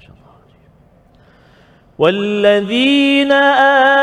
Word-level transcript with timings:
masyaallah 0.00 0.28
والذين 2.00 3.32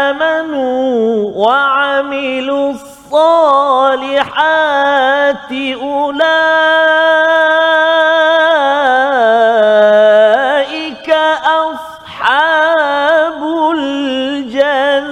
آمنوا 0.06 1.34
وعملوا 1.34 2.72
الصالحات 2.78 4.22
أولئك 9.78 11.10
أصحاب 11.66 13.42
الجنة. 13.78 15.08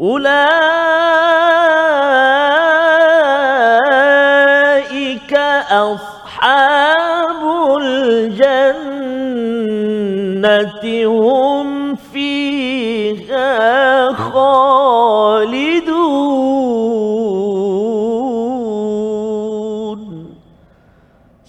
أولئك 0.00 0.57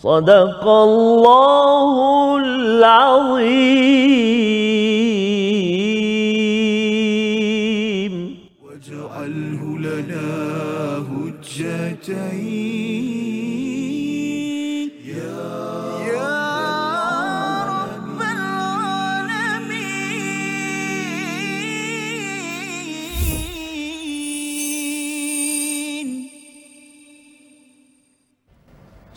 صدق 0.08 0.68
الله 0.68 2.36
العظيم 2.36 4.24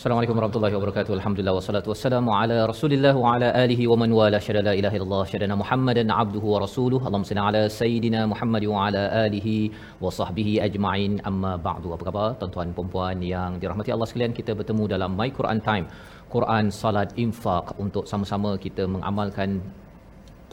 Assalamualaikum 0.02 0.36
warahmatullahi 0.38 0.74
wabarakatuh. 0.76 1.12
Alhamdulillah 1.16 1.52
wassalatu 1.56 1.90
wassalamu 1.92 2.30
ala 2.36 2.56
Rasulillah 2.70 3.12
wa 3.24 3.34
ala 3.34 3.48
alihi 3.64 3.84
wa 3.90 3.96
man 4.00 4.10
wala 4.18 4.38
syada 4.46 4.62
la 4.68 4.72
ilaha 4.78 4.96
illallah 4.98 5.20
syadana 5.32 5.54
Muhammadan 5.60 6.08
abduhu 6.22 6.48
wa 6.54 6.58
rasuluh. 6.64 6.98
Allahumma 7.08 7.28
salli 7.28 7.42
ala 7.50 7.60
sayidina 7.76 8.20
Muhammad 8.32 8.64
wa 8.72 8.80
ala 8.86 9.02
alihi 9.26 9.70
wa 10.04 10.10
sahbihi 10.18 10.54
ajma'in. 10.66 11.12
Amma 11.30 11.52
ba'du. 11.68 11.94
Apa 11.96 12.04
khabar 12.08 12.26
tuan-tuan 12.40 12.74
dan 12.74 12.88
puan 12.94 13.22
yang 13.22 13.62
dirahmati 13.62 13.94
Allah 13.94 14.08
sekalian? 14.10 14.34
Kita 14.40 14.58
bertemu 14.58 14.90
dalam 14.94 15.14
My 15.20 15.30
Quran 15.38 15.62
Time. 15.68 15.86
Quran, 16.34 16.74
salat, 16.82 17.14
infak 17.26 17.70
untuk 17.84 18.10
sama-sama 18.10 18.58
kita 18.66 18.90
mengamalkan 18.94 19.62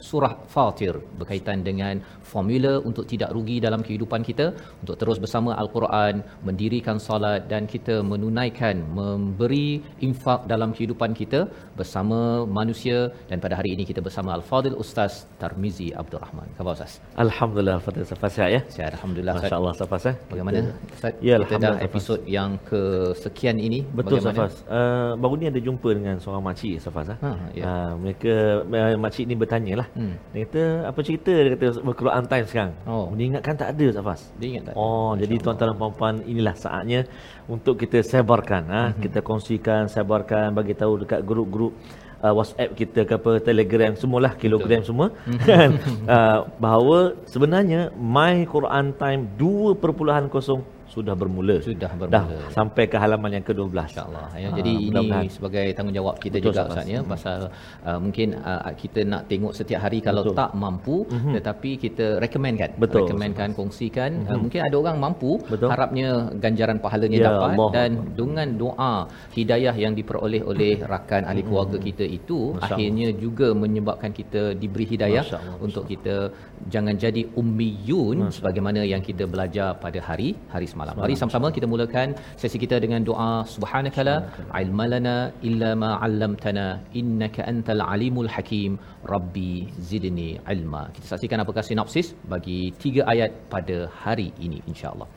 surah 0.08 0.34
Fatir 0.54 0.94
berkaitan 1.20 1.58
dengan 1.68 1.94
formula 2.32 2.72
untuk 2.88 3.04
tidak 3.12 3.30
rugi 3.36 3.56
dalam 3.66 3.80
kehidupan 3.86 4.20
kita 4.28 4.46
untuk 4.82 4.96
terus 5.00 5.18
bersama 5.24 5.50
al-Quran 5.62 6.14
mendirikan 6.48 6.96
solat 7.06 7.40
dan 7.52 7.64
kita 7.74 7.96
menunaikan 8.12 8.76
memberi 8.98 9.68
infak 10.06 10.40
dalam 10.52 10.70
kehidupan 10.76 11.10
kita 11.20 11.40
bersama 11.80 12.18
manusia 12.58 12.98
dan 13.30 13.38
pada 13.44 13.54
hari 13.60 13.70
ini 13.76 13.84
kita 13.90 14.00
bersama 14.06 14.30
al-Fadil 14.38 14.76
Ustaz 14.84 15.12
Tarmizi 15.40 15.88
Abdul 16.02 16.22
Rahman. 16.24 16.48
Khabar 16.56 16.72
Ustaz? 16.78 16.92
Alhamdulillah 17.24 17.78
Fadil 17.86 18.06
Safas 18.12 18.32
sihat 18.36 18.50
ya. 18.56 18.60
Sihat 18.76 18.90
alhamdulillah. 18.96 19.34
Masya-Allah 19.38 19.74
Safas 19.80 20.02
eh. 20.10 20.16
Bagaimana 20.32 20.58
Ustaz? 20.96 21.12
Ya, 21.28 21.34
kita 21.38 21.58
dah 21.64 21.74
Alhamdulillah, 21.74 21.88
episod 21.88 22.20
yang 22.38 22.50
kesekian 22.70 23.56
ini 23.66 23.80
Betul 23.98 24.18
bagaimana? 24.20 24.36
Safas. 24.38 24.54
Uh, 24.78 25.12
baru 25.22 25.34
ni 25.40 25.46
ada 25.52 25.60
jumpa 25.66 25.88
dengan 25.98 26.16
seorang 26.22 26.42
makcik 26.48 26.74
Safas 26.84 27.06
ah. 27.14 27.18
Ha, 27.24 27.30
ya. 27.58 27.64
Uh, 27.66 27.92
mereka 28.02 28.34
uh, 28.64 28.98
makcik 29.04 29.24
ni 29.30 29.34
bertanya 29.42 29.72
lah. 29.80 29.86
Hmm. 29.90 30.14
Dia 30.30 30.46
kata 30.46 30.62
apa 30.86 31.00
cerita 31.02 31.32
dia 31.34 31.50
kata 31.54 31.66
Al-Quran 31.82 32.24
time 32.26 32.46
sekarang. 32.46 32.72
Oh. 32.86 33.10
Dia 33.16 33.24
ingatkan 33.26 33.54
tak 33.58 33.68
ada 33.74 33.86
Safas. 33.90 34.20
Dia 34.38 34.46
ingat 34.54 34.62
tak? 34.70 34.74
Oh, 34.78 35.12
jadi 35.18 35.34
tuan-tuan 35.38 35.72
dan 35.72 35.78
puan-puan 35.78 36.14
inilah 36.24 36.54
saatnya 36.54 37.04
untuk 37.46 37.74
kita 37.74 37.98
sebarkan 38.00 38.62
ha, 38.70 38.82
Mhm. 38.94 39.02
kita 39.02 39.18
kongsikan, 39.20 39.90
sebarkan, 39.90 40.54
bagi 40.54 40.74
tahu 40.74 41.02
dekat 41.02 41.20
grup-grup 41.26 41.74
uh, 42.22 42.30
WhatsApp 42.30 42.76
kita 42.76 43.02
ke 43.02 43.14
apa 43.16 43.40
Telegram 43.40 43.92
semualah 43.96 44.32
kilogram 44.36 44.82
semua 44.84 45.10
Mhm. 45.26 45.38
kan 45.48 45.70
uh, 46.06 46.38
bahawa 46.56 46.98
sebenarnya 47.26 47.90
My 47.96 48.46
Quran 48.46 48.94
Time 48.94 49.22
2.0 49.34 49.80
sudah 50.90 51.14
bermula. 51.14 51.62
Sudah 51.62 51.90
Dah 52.10 52.26
bermula. 52.26 52.50
sampai 52.50 52.84
ke 52.84 52.98
halaman 52.98 53.30
yang 53.32 53.44
ke-12. 53.46 53.70
InsyaAllah. 53.70 54.26
Ya. 54.34 54.48
Ah, 54.50 54.52
Jadi 54.58 54.72
ini 54.90 55.06
sebagai 55.30 55.66
tanggungjawab 55.70 56.18
kita 56.18 56.36
Betul, 56.36 56.50
juga 56.50 56.62
Ustaz. 56.66 56.86
Ya 56.86 57.00
pasal 57.06 57.38
uh, 57.86 57.98
mungkin 57.98 58.34
uh, 58.34 58.74
kita 58.74 59.00
nak 59.06 59.22
tengok 59.24 59.54
setiap 59.54 59.80
hari 59.80 60.02
kalau 60.02 60.26
Betul. 60.26 60.36
tak 60.36 60.50
mampu 60.54 60.96
Mhm. 61.06 61.32
tetapi 61.38 61.70
kita 61.78 62.18
recommend 62.18 62.56
kan. 62.58 62.70
Betul, 62.74 63.06
Recommendkan, 63.06 63.48
kongsikan. 63.54 64.10
Uh, 64.26 64.34
Mhm. 64.34 64.40
mungkin 64.42 64.60
ada 64.60 64.76
orang 64.76 64.96
mampu 64.98 65.30
Betul. 65.46 65.68
harapnya 65.70 66.08
ganjaran 66.36 66.78
pahalanya 66.78 67.18
Ya 67.18 67.26
dapat 67.30 67.48
Allah. 67.54 67.70
dan 67.70 67.90
dengan 68.12 68.48
doa 68.58 68.94
hidayah 69.32 69.74
yang 69.74 69.94
diperoleh 69.94 70.42
oleh 70.42 70.82
rakan 70.82 71.22
ahli 71.24 71.42
keluarga 71.42 71.78
kita 71.78 72.02
itu 72.02 72.50
Mhm. 72.50 72.56
Masya 72.58 72.66
akhirnya 72.74 73.08
juga 73.14 73.48
menyebabkan 73.54 74.10
kita 74.10 74.42
diberi 74.54 74.86
hidayah 74.88 75.22
Masya 75.22 75.38
Allah, 75.38 75.56
untuk 75.60 75.86
kita 75.86 76.34
jangan 76.66 76.96
jadi 76.96 77.22
ummiyun 77.32 78.26
Masya 78.26 78.34
sebagaimana 78.36 78.82
yang 78.82 78.98
kita 79.00 79.24
belajar 79.24 79.78
pada 79.78 80.00
hari 80.00 80.34
hari 80.48 80.66
semalam. 80.66 80.79
Semalam, 80.80 81.00
Mari 81.04 81.14
sama-sama 81.20 81.48
kita 81.56 81.66
mulakan 81.72 82.08
sesi 82.40 82.58
kita 82.62 82.76
dengan 82.84 83.00
doa 83.08 83.32
subhanakala. 83.54 84.14
Ilmalana 84.60 85.16
illa 85.48 85.70
ma 85.82 85.90
'allamtana 86.04 86.64
innaka 87.00 87.44
antal 87.50 87.82
alimul 87.94 88.30
hakim. 88.34 88.78
Rabbi 89.12 89.50
zidni 89.88 90.30
ilma. 90.54 90.82
Kita 90.94 91.06
saksikan 91.12 91.44
apakah 91.44 91.64
sinopsis 91.68 92.08
bagi 92.32 92.58
tiga 92.84 93.04
ayat 93.12 93.30
pada 93.52 93.78
hari 94.04 94.28
ini 94.46 94.60
insya-Allah. 94.72 95.08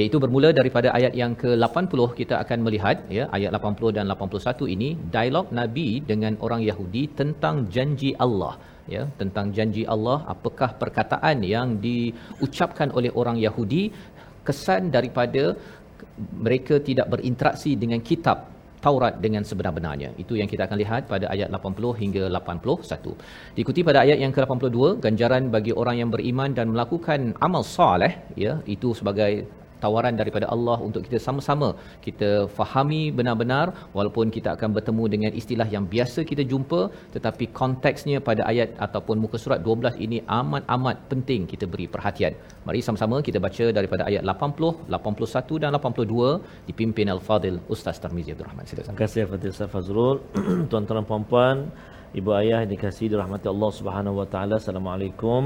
Iaitu 0.00 0.16
bermula 0.24 0.50
daripada 0.60 0.88
ayat 0.98 1.12
yang 1.22 1.34
ke-80 1.42 2.00
kita 2.22 2.34
akan 2.42 2.58
melihat 2.68 2.96
ya 3.18 3.26
ayat 3.36 3.52
80 3.60 3.96
dan 3.98 4.08
81 4.16 4.74
ini 4.76 4.90
dialog 5.16 5.46
Nabi 5.60 5.88
dengan 6.12 6.32
orang 6.48 6.64
Yahudi 6.70 7.04
tentang 7.20 7.68
janji 7.76 8.12
Allah 8.26 8.54
ya 8.94 9.02
tentang 9.20 9.46
janji 9.56 9.82
Allah. 9.94 10.18
Apakah 10.34 10.70
perkataan 10.82 11.38
yang 11.54 11.68
diucapkan 11.86 12.88
oleh 12.98 13.10
orang 13.20 13.38
Yahudi 13.46 13.82
kesan 14.50 14.90
daripada 14.96 15.44
mereka 16.46 16.74
tidak 16.88 17.06
berinteraksi 17.14 17.72
dengan 17.82 18.00
kitab 18.10 18.38
Taurat 18.84 19.14
dengan 19.24 19.42
sebenar-benarnya. 19.48 20.10
Itu 20.22 20.32
yang 20.40 20.48
kita 20.52 20.64
akan 20.64 20.78
lihat 20.82 21.02
pada 21.12 21.28
ayat 21.34 21.48
80 21.52 22.00
hingga 22.00 22.22
81. 22.32 23.12
Diikuti 23.56 23.80
pada 23.88 23.98
ayat 24.04 24.18
yang 24.24 24.32
ke-82, 24.36 25.04
ganjaran 25.04 25.52
bagi 25.56 25.72
orang 25.82 25.96
yang 26.00 26.10
beriman 26.14 26.56
dan 26.58 26.72
melakukan 26.72 27.36
amal 27.46 27.60
soleh, 27.76 28.12
ya, 28.44 28.52
itu 28.74 28.96
sebagai 29.00 29.32
tawaran 29.84 30.14
daripada 30.20 30.46
Allah 30.54 30.76
untuk 30.88 31.02
kita 31.06 31.20
sama-sama 31.26 31.70
kita 32.06 32.30
fahami 32.58 33.02
benar-benar 33.18 33.66
walaupun 33.96 34.26
kita 34.36 34.50
akan 34.56 34.70
bertemu 34.76 35.04
dengan 35.14 35.32
istilah 35.40 35.68
yang 35.74 35.84
biasa 35.94 36.20
kita 36.32 36.44
jumpa 36.52 36.80
tetapi 37.14 37.44
konteksnya 37.60 38.18
pada 38.28 38.42
ayat 38.52 38.70
ataupun 38.86 39.16
muka 39.24 39.36
surat 39.44 39.60
12 39.68 40.04
ini 40.06 40.18
amat-amat 40.40 40.96
penting 41.12 41.40
kita 41.52 41.64
beri 41.72 41.86
perhatian. 41.94 42.32
Mari 42.66 42.80
sama-sama 42.86 43.16
kita 43.28 43.38
baca 43.46 43.66
daripada 43.78 44.02
ayat 44.10 44.22
80, 44.32 44.90
81 44.96 45.62
dan 45.62 45.70
82 45.78 46.68
dipimpin 46.68 47.08
Al-Fadil 47.14 47.58
Ustaz 47.74 47.98
Tarmizi 48.02 48.32
Abdul 48.34 48.48
Rahman. 48.50 48.64
Silakan. 48.70 48.94
Terima 48.94 49.02
kasih 49.04 49.22
Fadil 49.32 49.52
Ustaz 49.54 49.70
Fazrul. 49.74 50.16
Tuan-tuan 50.70 51.06
puan-puan, 51.10 51.56
ibu 52.20 52.30
ayah 52.40 52.58
yang 52.62 52.72
dikasihi 52.74 53.08
dirahmati 53.12 53.46
Allah 53.54 53.70
Subhanahu 53.78 54.20
wa 54.20 54.26
taala. 54.32 54.54
Assalamualaikum 54.62 55.40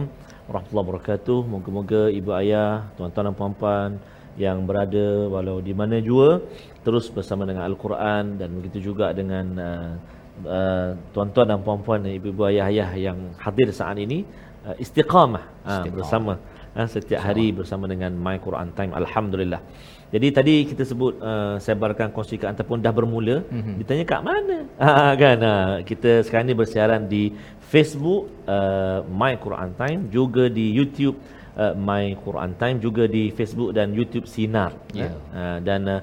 warahmatullahi 0.48 0.86
wabarakatuh. 0.88 1.38
Moga-moga 1.54 2.02
ibu 2.20 2.30
ayah, 2.40 2.70
tuan-tuan 2.96 3.24
dan 3.28 3.36
puan-puan 3.40 3.90
yang 4.36 4.66
berada 4.68 5.30
walau 5.30 5.62
di 5.62 5.70
mana 5.70 6.02
jua 6.02 6.42
terus 6.82 7.06
bersama 7.08 7.46
dengan 7.46 7.62
Al-Quran 7.70 8.34
dan 8.40 8.48
begitu 8.58 8.90
juga 8.90 9.14
dengan 9.14 9.46
uh, 9.56 9.92
uh, 10.46 10.88
tuan-tuan 11.14 11.46
dan 11.50 11.58
puan-puan 11.62 12.02
dan 12.02 12.12
ibu-ibu 12.18 12.42
ayah-ayah 12.50 12.90
yang 12.98 13.18
hadir 13.38 13.70
saat 13.70 13.96
ini 13.98 14.26
uh, 14.66 14.74
istiqamah 14.76 15.44
uh, 15.62 15.86
bersama 15.94 16.32
uh, 16.74 16.88
setiap 16.90 17.20
hari 17.22 17.54
bersama 17.54 17.86
dengan 17.86 18.10
My 18.14 18.36
Quran 18.42 18.74
Time 18.74 18.92
alhamdulillah. 18.92 19.62
Jadi 20.14 20.28
tadi 20.30 20.54
kita 20.70 20.86
sebut 20.86 21.18
uh, 21.18 21.58
sebarkan 21.58 22.14
kongsikan 22.14 22.54
ataupun 22.54 22.78
dah 22.78 22.94
bermula 22.94 23.42
Mhm. 23.50 23.82
ditanya 23.82 24.04
kat 24.06 24.20
mana? 24.22 24.58
Ha 24.78 25.10
kan 25.22 25.38
uh, 25.42 25.72
kita 25.82 26.22
sekarang 26.26 26.46
ni 26.50 26.54
bersiaran 26.54 27.02
di 27.10 27.34
Facebook 27.58 28.30
uh, 28.46 29.02
My 29.10 29.34
Quran 29.38 29.74
Time 29.74 30.00
juga 30.14 30.46
di 30.46 30.70
YouTube 30.70 31.18
uh, 31.58 31.72
My 31.78 32.14
Quran 32.24 32.50
Time 32.60 32.76
juga 32.82 33.04
di 33.06 33.30
Facebook 33.30 33.70
dan 33.74 33.94
YouTube 33.94 34.26
Sinar. 34.30 34.74
Ya. 34.94 35.10
Uh, 35.34 35.58
dan 35.62 35.80
uh, 35.88 36.00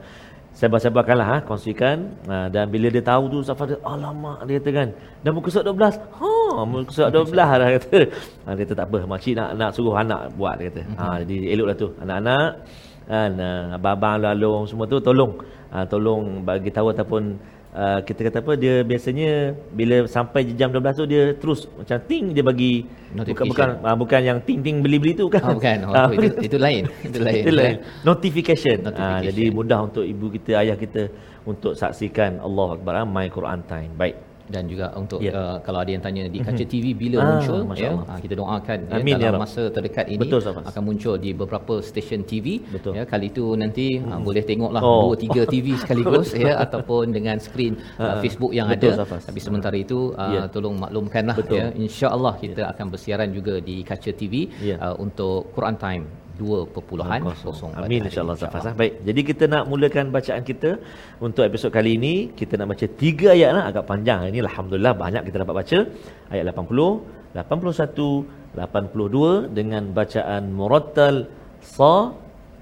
sebar-sebarkanlah 0.56 1.28
ha 1.28 1.38
kongsikan. 1.48 2.12
Uh, 2.28 2.48
dan 2.52 2.68
bila 2.68 2.88
dia 2.92 3.04
tahu 3.04 3.32
tu 3.32 3.38
Ustaz 3.44 3.56
Fadil 3.56 3.80
alamak 3.88 4.44
dia 4.48 4.60
kata 4.60 4.70
kan 4.76 4.88
dah 5.24 5.32
muka 5.32 5.48
surat 5.48 5.66
12 5.68 5.96
ha 6.20 6.32
muka 6.68 6.92
surat 6.92 7.12
12 7.12 7.32
dah 7.36 7.70
kata. 7.80 8.00
Ha, 8.46 8.58
dia 8.58 8.64
kata 8.66 8.74
tak 8.74 8.88
apa 8.90 9.00
makcik 9.06 9.34
nak 9.38 9.50
nak 9.56 9.70
suruh 9.76 9.96
anak 9.96 10.34
buat 10.36 10.60
dia 10.60 10.68
kata. 10.72 10.82
Ha 11.00 11.06
jadi 11.24 11.36
eloklah 11.56 11.76
tu. 11.78 11.88
Anak-anak 12.04 12.50
kan 13.12 13.32
uh, 13.36 13.76
abang-abang 13.76 14.24
alung 14.24 14.64
semua 14.68 14.86
tu 14.88 15.00
tolong. 15.00 15.34
Uh, 15.72 15.86
tolong 15.88 16.44
bagi 16.44 16.68
tahu 16.68 16.92
ataupun 16.92 17.40
uh, 17.74 18.00
kita 18.02 18.20
kata 18.28 18.38
apa 18.40 18.54
dia 18.56 18.84
biasanya 18.84 19.32
bila 19.72 20.04
sampai 20.08 20.52
jam 20.56 20.70
12 20.70 21.00
tu 21.00 21.06
dia 21.06 21.24
terus 21.36 21.68
macam 21.72 21.98
ting 22.06 22.32
dia 22.32 22.44
bagi 22.44 22.86
bukan 23.12 23.46
bukan 23.48 23.68
uh, 23.82 23.98
bukan 23.98 24.22
yang 24.24 24.40
ting-ting 24.40 24.80
beli-beli 24.80 25.14
tu 25.14 25.28
kan 25.28 25.44
Oh, 25.44 25.56
bukan. 25.58 25.78
Oh, 25.88 25.94
Ah, 25.94 26.08
itu, 26.10 26.28
itu 26.42 26.58
lain. 26.58 26.84
Itu 27.04 27.18
lain. 27.28 27.42
itu 27.44 27.52
lain. 27.52 27.76
Notification. 28.04 28.78
Ah, 28.82 29.20
Notification. 29.20 29.22
jadi 29.28 29.44
mudah 29.52 29.80
untuk 29.84 30.04
ibu 30.04 30.32
kita, 30.32 30.64
ayah 30.64 30.76
kita 30.76 31.12
untuk 31.44 31.74
saksikan 31.74 32.40
Allah 32.40 32.68
Akbar 32.78 32.94
ah, 33.02 33.08
My 33.08 33.28
Quran 33.28 33.60
Time. 33.66 33.92
Baik. 33.96 34.31
Dan 34.52 34.68
juga 34.68 34.92
untuk 34.94 35.24
Ya. 35.24 35.32
uh, 35.32 35.58
kalau 35.64 35.80
ada 35.80 35.90
yang 35.90 36.04
tanya 36.04 36.28
di 36.28 36.40
kaca 36.40 36.64
TV 36.64 36.92
bila 36.94 37.18
Ah, 37.18 37.28
muncul 37.32 37.60
Masya 37.64 37.82
ya 37.82 37.90
Allah. 37.96 38.06
uh, 38.06 38.20
kita 38.20 38.34
doakan 38.36 38.78
ya, 38.84 38.96
Amin, 39.00 39.14
ya 39.16 39.20
dalam 39.24 39.34
Rab. 39.40 39.44
masa 39.48 39.62
terdekat 39.72 40.06
ini 40.08 40.20
Betul, 40.20 40.40
akan 40.44 40.82
muncul 40.84 41.16
di 41.16 41.32
beberapa 41.32 41.74
stesen 41.80 42.22
TV 42.24 42.60
Betul. 42.68 42.92
ya 42.94 43.04
kali 43.04 43.32
itu 43.32 43.56
nanti 43.56 43.98
uh, 43.98 44.20
boleh 44.20 44.44
tengoklah 44.44 44.82
Oh. 44.82 45.08
dua 45.08 45.16
tiga 45.16 45.42
TV 45.46 45.68
sekaligus 45.82 46.36
ya 46.36 46.60
ataupun 46.60 47.10
dengan 47.10 47.40
skrin 47.40 47.80
uh, 47.96 48.04
Ah, 48.04 48.16
Facebook 48.20 48.52
yang 48.52 48.68
betul, 48.68 48.92
ada 48.92 49.00
Ustaz 49.00 49.08
Fas. 49.08 49.24
tapi 49.26 49.40
sementara 49.40 49.78
itu 49.78 50.12
uh, 50.14 50.30
Ya. 50.30 50.42
tolong 50.52 50.76
maklumkanlah 50.76 51.36
Betul. 51.40 51.58
ya 51.58 51.66
insya-Allah 51.74 52.34
kita 52.36 52.68
akan 52.68 52.86
bersiaran 52.90 53.32
juga 53.32 53.58
di 53.58 53.82
kaca 53.82 54.12
TV 54.12 54.52
Ya. 54.60 54.76
uh, 54.78 54.96
untuk 54.98 55.56
Quran 55.56 55.78
Time 55.78 56.04
2.0 56.42 56.74
pada 56.88 57.04
Amin 57.06 58.02
hari 58.02 58.10
insya-Allah 58.10 58.36
Fas. 58.54 58.66
Baik. 58.82 58.94
Jadi 59.08 59.22
kita 59.30 59.44
nak 59.54 59.64
mulakan 59.72 60.06
bacaan 60.16 60.42
kita 60.50 60.70
untuk 61.26 61.44
episod 61.50 61.70
kali 61.78 61.92
ini. 62.02 62.14
Kita 62.40 62.54
nak 62.60 62.68
baca 62.74 62.86
tiga 63.04 63.28
ayat 63.38 63.52
lah 63.58 63.64
agak 63.70 63.86
panjang. 63.92 64.20
Ini 64.34 64.40
alhamdulillah 64.50 64.94
banyak 65.04 65.22
kita 65.30 65.38
dapat 65.44 65.56
baca. 65.62 65.78
Ayat 66.34 66.44
80, 66.50 67.38
81, 67.38 68.58
82 68.58 69.54
dengan 69.58 69.84
bacaan 70.00 70.42
murattal 70.58 71.16
sa 71.62 71.94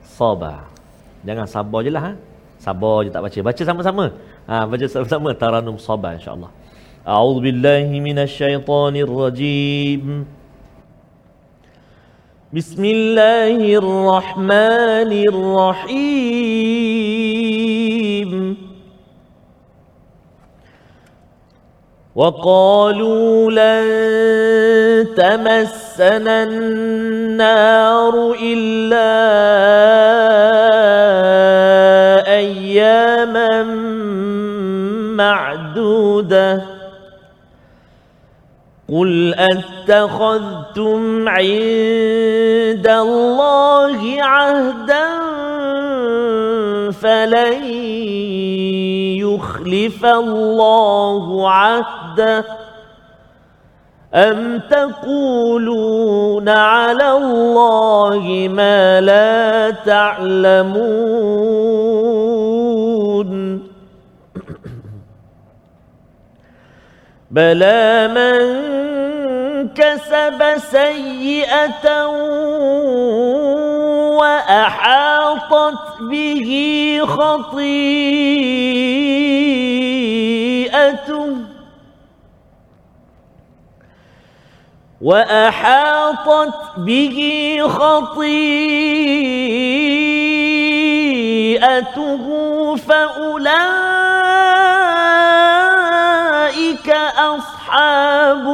saba. 0.04 0.56
Jangan 1.28 1.48
sabar 1.56 1.80
je 1.88 1.92
lah 1.96 2.04
ha. 2.08 2.14
Sabar 2.60 3.08
je 3.08 3.10
tak 3.16 3.24
baca. 3.26 3.40
Baca 3.50 3.62
sama-sama. 3.70 4.06
Ha, 4.50 4.56
baca 4.68 4.86
sama-sama 4.92 5.30
taranum 5.42 5.78
saba 5.80 6.10
insya-Allah. 6.20 6.52
A'udzu 7.08 7.40
billahi 7.48 7.96
minasyaitonir 8.08 9.08
rajim. 9.08 10.28
بسم 12.54 12.86
الله 12.86 13.78
الرحمن 13.78 15.12
الرحيم. 15.30 16.30
وقالوا 22.16 23.51
لن 23.51 23.86
تمسنا 25.13 26.44
النار 26.44 28.36
إلا 28.42 29.12
أياما 32.34 33.63
معدودة. 35.13 36.62
قل 38.90 39.34
أتخذتم 39.90 41.30
عند 41.30 42.88
الله 42.88 44.24
عهدا 44.24 45.08
فلن 46.92 47.64
يخلف 49.18 50.06
الله 50.06 51.50
عهده. 51.50 52.46
أم 54.14 54.60
تقولون 54.70 56.50
على 56.50 57.12
الله 57.12 58.50
ما 58.52 59.02
لا 59.02 59.70
تعلمون؟ 59.86 60.90
بلى 67.32 68.08
من 68.08 68.89
كسب 69.75 70.57
سيئة 70.71 72.06
وأحاطت 74.19 76.01
به 76.01 76.51
خطيئته 77.07 78.10
وأحاطت 85.01 86.54
به 86.77 87.18
خطيئته 87.68 88.39
فأولئك 92.75 93.69
أصحاب 97.18 98.45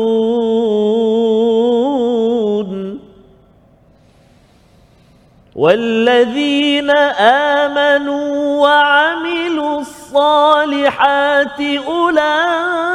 والذين 5.56 6.90
آمنوا 7.20 8.60
وعملوا 8.62 9.80
الصالحات 9.80 11.60
أولئك 11.86 12.88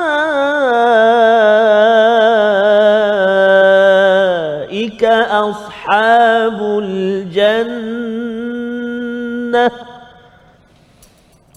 أصحاب 5.83 6.59
الجنة 6.83 7.83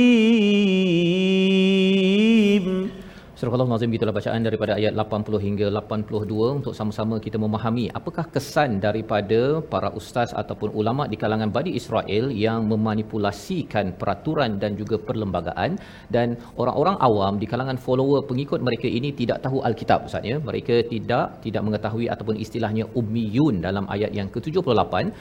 Surah 3.39 3.67
Nazim 3.67 3.91
gitulah 3.93 4.15
bacaan 4.15 4.47
daripada 4.47 4.73
ayat 4.79 4.93
80 4.95 5.43
hingga 5.45 5.67
82 5.77 6.51
untuk 6.57 6.73
sama-sama 6.77 7.15
kita 7.25 7.35
memahami 7.43 7.91
apakah 7.99 8.23
kesan 8.35 8.79
daripada 8.85 9.59
para 9.71 9.89
ustaz 9.99 10.29
ataupun 10.41 10.69
ulama 10.79 11.03
di 11.11 11.19
kalangan 11.23 11.51
Bani 11.57 11.75
Israel 11.79 12.31
yang 12.43 12.63
memanipulasikan 12.71 13.91
peraturan 13.99 14.55
dan 14.61 14.79
juga 14.79 14.95
perlembagaan? 15.07 15.75
Dan 16.15 16.39
orang-orang 16.55 16.95
awam 17.07 17.35
di 17.41 17.49
kalangan 17.53 17.75
follower 17.75 18.23
pengikut 18.31 18.63
mereka 18.67 18.87
ini 18.99 19.11
tidak 19.11 19.43
tahu 19.43 19.59
Alkitab 19.67 20.07
Ustaz 20.07 20.23
ya. 20.31 20.39
Mereka 20.39 20.87
tidak 20.93 21.43
tidak 21.43 21.65
mengetahui 21.67 22.07
ataupun 22.15 22.39
istilahnya 22.45 22.87
ummiyun 23.01 23.59
dalam 23.67 23.83
ayat 23.97 24.15
yang 24.15 24.31
ke-78 24.31 25.11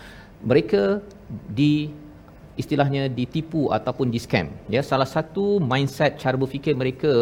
mereka 0.53 1.03
di 1.59 1.91
istilahnya 2.63 3.03
ditipu 3.19 3.63
ataupun 3.77 4.09
di 4.15 4.19
scam 4.25 4.49
ya 4.75 4.83
salah 4.91 5.09
satu 5.15 5.45
mindset 5.71 6.13
cara 6.23 6.37
berfikir 6.43 6.75
mereka 6.83 7.15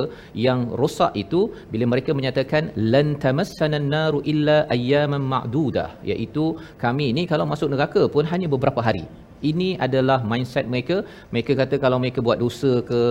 yang 0.46 0.60
rosak 0.80 1.12
itu 1.24 1.40
bila 1.72 1.84
mereka 1.92 2.10
menyatakan 2.18 2.72
lan 2.94 3.16
tamassana 3.24 3.80
naru 3.94 4.20
illa 4.32 4.58
ayyaman 4.76 5.24
ma'dudah 5.32 5.88
iaitu 6.12 6.46
kami 6.84 7.08
ni 7.16 7.24
kalau 7.32 7.46
masuk 7.52 7.70
neraka 7.74 8.04
pun 8.14 8.24
hanya 8.32 8.48
beberapa 8.54 8.82
hari 8.88 9.04
ini 9.50 9.68
adalah 9.86 10.18
mindset 10.30 10.66
mereka. 10.72 10.96
Mereka 11.34 11.52
kata 11.60 11.76
kalau 11.84 11.98
mereka 12.02 12.20
buat 12.26 12.38
dosa 12.44 12.72
ke 12.90 13.02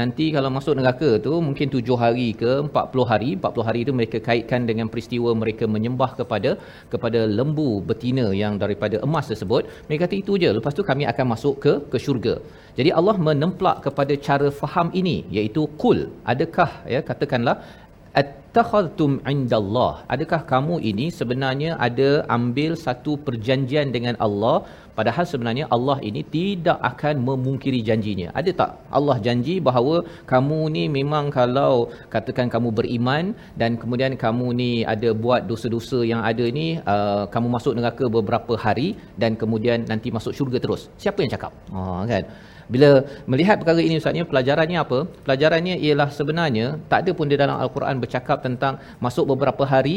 nanti 0.00 0.26
kalau 0.36 0.50
masuk 0.56 0.74
neraka 0.78 1.10
tu 1.26 1.32
mungkin 1.48 1.68
tujuh 1.74 1.98
hari 2.04 2.28
ke 2.42 2.52
40 2.68 3.10
hari. 3.12 3.30
40 3.42 3.68
hari 3.68 3.80
itu 3.84 3.92
mereka 4.00 4.20
kaitkan 4.28 4.64
dengan 4.70 4.88
peristiwa 4.92 5.30
mereka 5.42 5.66
menyembah 5.74 6.10
kepada 6.20 6.52
kepada 6.94 7.20
lembu 7.38 7.68
betina 7.90 8.26
yang 8.42 8.56
daripada 8.62 8.98
emas 9.08 9.28
tersebut. 9.32 9.62
Mereka 9.88 10.02
kata 10.06 10.16
itu 10.22 10.32
je. 10.42 10.50
Lepas 10.58 10.74
tu 10.78 10.84
kami 10.90 11.04
akan 11.12 11.26
masuk 11.34 11.54
ke 11.64 11.72
ke 11.92 11.98
syurga. 12.06 12.34
Jadi 12.78 12.90
Allah 12.98 13.16
menemplak 13.28 13.76
kepada 13.86 14.14
cara 14.26 14.48
faham 14.62 14.88
ini 15.00 15.16
iaitu 15.36 15.62
kul. 15.82 15.98
Adakah 16.32 16.70
ya 16.94 17.00
katakanlah 17.10 17.56
at 17.58 17.89
attakhadtum 18.20 19.22
indallah. 19.32 20.02
Adakah 20.14 20.40
kamu 20.52 20.76
ini 20.90 21.06
sebenarnya 21.18 21.78
ada 21.86 22.10
ambil 22.36 22.74
satu 22.84 23.14
perjanjian 23.26 23.94
dengan 23.96 24.14
Allah 24.26 24.66
padahal 24.98 25.24
sebenarnya 25.32 25.64
Allah 25.76 25.96
ini 26.08 26.22
tidak 26.36 26.78
akan 26.90 27.22
memungkiri 27.28 27.80
janjinya? 27.88 28.28
Ada 28.40 28.50
tak? 28.60 28.70
Allah 28.98 29.16
janji 29.26 29.54
bahawa 29.68 29.96
kamu 30.32 30.60
ni 30.76 30.84
memang 30.98 31.30
kalau 31.38 31.74
katakan 32.14 32.50
kamu 32.54 32.68
beriman 32.78 33.24
dan 33.60 33.78
kemudian 33.82 34.14
kamu 34.24 34.46
ni 34.60 34.72
ada 34.94 35.10
buat 35.24 35.46
dosa-dosa 35.50 36.00
yang 36.12 36.22
ada 36.30 36.46
ni 36.58 36.68
uh, 36.94 37.24
kamu 37.34 37.48
masuk 37.56 37.74
neraka 37.78 38.04
beberapa 38.18 38.54
hari 38.66 38.88
dan 39.22 39.38
kemudian 39.42 39.86
nanti 39.92 40.10
masuk 40.10 40.34
syurga 40.34 40.58
terus. 40.58 40.90
Siapa 40.98 41.22
yang 41.22 41.32
cakap? 41.36 41.52
Ha 41.74 41.82
kan 42.12 42.24
bila 42.72 43.02
melihat 43.30 43.56
perkara 43.60 43.82
ini 43.82 43.98
Ustaz 44.00 44.14
ni 44.14 44.22
pelajarannya 44.32 44.78
apa? 44.84 44.98
Pelajarannya 45.26 45.74
ialah 45.86 46.08
sebenarnya 46.18 46.66
tak 46.90 47.02
ada 47.02 47.10
pun 47.18 47.26
di 47.32 47.36
dalam 47.42 47.58
al-Quran 47.58 47.98
bercakap 48.02 48.38
tentang 48.46 48.78
masuk 49.04 49.26
beberapa 49.32 49.66
hari 49.66 49.96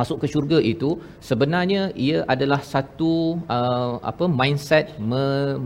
masuk 0.00 0.16
ke 0.22 0.26
syurga 0.32 0.58
itu 0.72 0.90
sebenarnya 1.28 1.82
ia 2.06 2.18
adalah 2.34 2.60
satu 2.72 3.12
uh, 3.56 3.94
apa 4.10 4.24
mindset 4.40 4.86
me, 5.10 5.24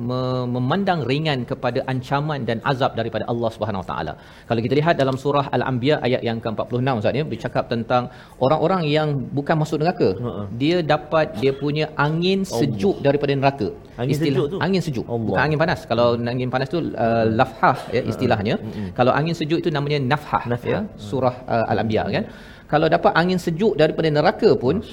me, 0.09 0.21
memandang 0.55 1.01
ringan 1.11 1.41
kepada 1.51 1.81
ancaman 1.93 2.43
dan 2.49 2.59
azab 2.71 2.93
daripada 3.01 3.25
Allah 3.33 3.51
Subhanahu 3.57 3.83
Wa 3.83 3.89
Taala. 3.91 4.13
Kalau 4.49 4.61
kita 4.67 4.75
lihat 4.81 4.95
dalam 5.03 5.17
surah 5.25 5.47
Al-Anbiya 5.57 5.97
ayat 6.09 6.23
yang 6.29 6.39
ke-46 6.45 7.01
Ustaz 7.01 7.19
ya 7.21 7.25
bercakap 7.33 7.65
tentang 7.73 8.03
orang-orang 8.45 8.83
yang 8.97 9.09
bukan 9.39 9.57
masuk 9.63 9.79
neraka. 9.83 10.11
Uh-huh. 10.17 10.45
Dia 10.63 10.79
dapat 10.95 11.27
dia 11.43 11.53
punya 11.63 11.89
angin 12.07 12.41
sejuk 12.59 12.97
Allah. 12.99 13.07
daripada 13.09 13.33
neraka. 13.41 13.69
Angin 14.03 14.15
Istilah, 14.15 14.37
sejuk 14.37 14.47
tu. 14.53 14.59
Angin 14.67 14.83
sejuk. 14.87 15.07
Allah. 15.15 15.29
Bukan 15.29 15.43
angin 15.47 15.59
panas. 15.65 15.81
Kalau 15.91 16.09
angin 16.35 16.51
panas 16.55 16.69
tu 16.75 16.79
uh, 16.79 17.25
lafhah 17.41 17.79
ya 17.97 18.03
istilahnya. 18.13 18.55
Uh-huh. 18.61 18.89
Kalau 18.99 19.13
angin 19.19 19.35
sejuk 19.41 19.59
itu 19.65 19.71
namanya 19.77 19.99
nafhah, 20.13 20.45
nafhah. 20.53 20.71
ya 20.75 20.81
surah 21.09 21.35
uh, 21.55 21.65
Al-Anbiya 21.73 22.05
kan 22.17 22.25
kalau 22.73 22.87
dapat 22.95 23.13
angin 23.21 23.41
sejuk 23.41 23.73
daripada 23.81 24.09
neraka 24.13 24.51
pun 24.63 24.85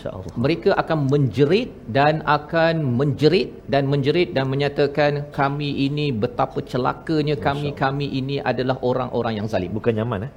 mereka 0.43 0.71
akan 0.81 1.11
menjerit 1.11 1.69
dan 1.97 2.23
akan 2.23 2.79
menjerit 2.99 3.49
dan 3.67 3.83
menjerit 3.91 4.31
dan 4.31 4.47
menyatakan 4.53 5.11
kami 5.35 5.69
ini 5.87 6.15
betapa 6.23 6.63
celakanya 6.63 7.35
kami 7.35 7.75
kami 7.83 8.07
ini 8.19 8.39
adalah 8.51 8.79
orang-orang 8.79 9.43
yang 9.43 9.47
zalim. 9.51 9.75
Bukan 9.75 9.91
nyaman 9.91 10.27
eh? 10.27 10.31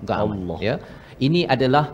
Bukan 0.00 0.16
Allah. 0.24 0.58
ya. 0.68 0.74
Ini 1.20 1.44
adalah 1.54 1.84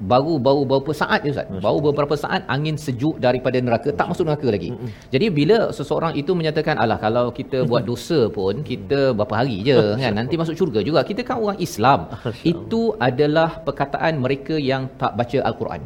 baru 0.00 0.42
baru 0.42 0.66
beberapa 0.66 0.90
saat 0.90 1.22
je 1.22 1.30
Ustaz. 1.30 1.46
Baru 1.62 1.78
beberapa 1.78 2.14
saat 2.18 2.42
angin 2.50 2.74
sejuk 2.74 3.22
daripada 3.22 3.58
neraka 3.62 3.94
tak 3.94 4.10
masuk 4.10 4.26
neraka 4.26 4.48
lagi. 4.50 4.70
Jadi 5.14 5.26
bila 5.30 5.70
seseorang 5.70 6.18
itu 6.18 6.34
menyatakan 6.34 6.74
alah 6.82 6.98
kalau 6.98 7.30
kita 7.30 7.62
buat 7.62 7.86
dosa 7.86 8.26
pun 8.26 8.66
kita 8.66 9.14
berapa 9.14 9.34
hari 9.40 9.62
je 9.62 9.78
kan 10.02 10.14
nanti 10.18 10.34
masuk 10.34 10.58
syurga 10.58 10.80
juga. 10.82 11.00
Kita 11.06 11.22
kan 11.22 11.38
orang 11.38 11.58
Islam. 11.62 12.10
Itu 12.42 12.98
adalah 12.98 13.62
perkataan 13.62 14.18
mereka 14.18 14.58
yang 14.58 14.90
tak 14.98 15.14
baca 15.14 15.38
al-Quran. 15.46 15.80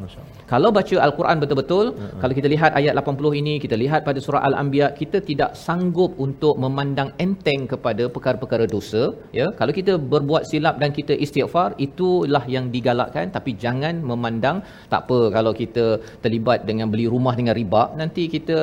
Kalau 0.52 0.70
baca 0.78 0.96
al-Quran 1.06 1.36
betul-betul, 1.42 1.86
mm-hmm. 1.92 2.20
kalau 2.22 2.34
kita 2.38 2.48
lihat 2.54 2.70
ayat 2.80 2.92
80 3.02 3.40
ini, 3.40 3.54
kita 3.64 3.76
lihat 3.84 4.00
pada 4.08 4.18
surah 4.26 4.42
Al-Anbiya, 4.48 4.88
kita 5.00 5.20
tidak 5.30 5.50
sanggup 5.64 6.12
untuk 6.26 6.54
memandang 6.64 7.10
enteng 7.24 7.62
kepada 7.72 8.06
perkara-perkara 8.14 8.66
dosa, 8.74 9.02
ya. 9.40 9.46
Kalau 9.60 9.72
kita 9.78 9.94
berbuat 10.12 10.44
silap 10.50 10.76
dan 10.82 10.90
kita 10.98 11.14
istighfar, 11.26 11.70
itulah 11.86 12.44
yang 12.54 12.66
digalakkan 12.74 13.26
tapi 13.36 13.50
jangan 13.64 13.94
memandang 14.10 14.56
tak 14.92 15.00
apa 15.04 15.18
kalau 15.36 15.52
kita 15.60 15.84
terlibat 16.24 16.66
dengan 16.68 16.86
beli 16.92 17.06
rumah 17.14 17.34
dengan 17.40 17.54
riba 17.60 17.82
nanti 18.00 18.24
kita 18.34 18.58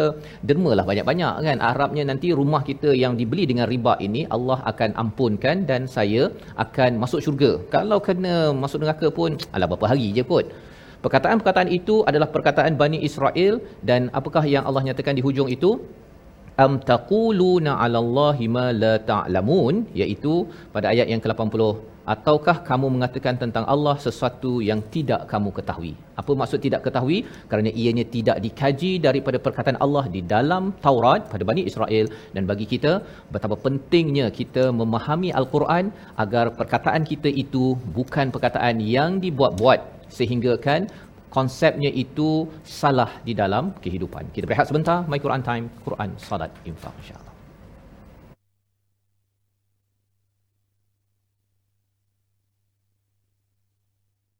dermalah 0.49 0.85
banyak-banyak 0.91 1.33
kan 1.47 1.59
harapnya 1.69 2.03
nanti 2.11 2.29
rumah 2.41 2.61
kita 2.69 2.91
yang 3.03 3.15
dibeli 3.19 3.45
dengan 3.51 3.67
riba 3.73 3.95
ini 4.07 4.23
Allah 4.37 4.59
akan 4.71 4.91
ampunkan 5.03 5.65
dan 5.71 5.81
saya 5.97 6.23
akan 6.65 6.91
masuk 7.03 7.21
syurga 7.25 7.51
kalau 7.75 7.99
kena 8.07 8.35
masuk 8.63 8.81
neraka 8.83 9.09
pun 9.19 9.33
alah 9.55 9.69
berapa 9.71 9.89
hari 9.93 10.07
je 10.17 10.25
kot 10.33 10.47
perkataan-perkataan 11.05 11.69
itu 11.79 11.95
adalah 12.09 12.27
perkataan 12.35 12.73
Bani 12.81 12.99
Israel 13.09 13.61
dan 13.89 14.09
apakah 14.19 14.43
yang 14.53 14.63
Allah 14.69 14.83
nyatakan 14.89 15.13
di 15.19 15.23
hujung 15.27 15.49
itu? 15.55 15.71
Am 16.65 16.73
taquluna 16.91 17.71
'ala 17.83 17.97
Allahi 18.05 18.45
ma 18.57 18.67
la 18.83 18.95
ta'lamun 19.09 19.91
iaitu 20.01 20.33
pada 20.75 20.87
ayat 20.93 21.07
yang 21.13 21.21
ke-80 21.23 21.94
ataukah 22.13 22.57
kamu 22.69 22.87
mengatakan 22.95 23.35
tentang 23.43 23.65
Allah 23.73 23.95
sesuatu 24.05 24.51
yang 24.69 24.79
tidak 24.95 25.21
kamu 25.31 25.49
ketahui? 25.57 25.93
Apa 26.21 26.31
maksud 26.41 26.59
tidak 26.65 26.81
ketahui? 26.87 27.17
Kerana 27.51 27.69
ianya 27.81 28.05
tidak 28.15 28.37
dikaji 28.45 28.91
daripada 29.07 29.37
perkataan 29.45 29.79
Allah 29.85 30.05
di 30.15 30.21
dalam 30.33 30.63
Taurat 30.85 31.21
pada 31.33 31.43
Bani 31.49 31.63
Israel. 31.71 32.05
Dan 32.35 32.43
bagi 32.51 32.67
kita 32.73 32.91
betapa 33.33 33.57
pentingnya 33.65 34.27
kita 34.39 34.65
memahami 34.81 35.31
al-Quran 35.39 35.91
agar 36.25 36.45
perkataan 36.59 37.03
kita 37.11 37.29
itu 37.43 37.65
bukan 37.97 38.29
perkataan 38.35 38.77
yang 38.95 39.19
dibuat-buat. 39.25 39.79
Sehingga 40.17 40.53
kan 40.67 40.81
konsepnya 41.35 41.91
itu 42.05 42.29
salah 42.81 43.11
di 43.27 43.35
dalam 43.41 43.75
kehidupan. 43.83 44.31
Kita 44.35 44.47
berehat 44.47 44.69
sebentar, 44.71 44.97
My 45.11 45.19
Quran 45.25 45.43
Time, 45.49 45.65
Quran 45.87 46.09
Salat 46.27 46.51
Infaq 46.69 46.95
insya-Allah. 47.01 47.24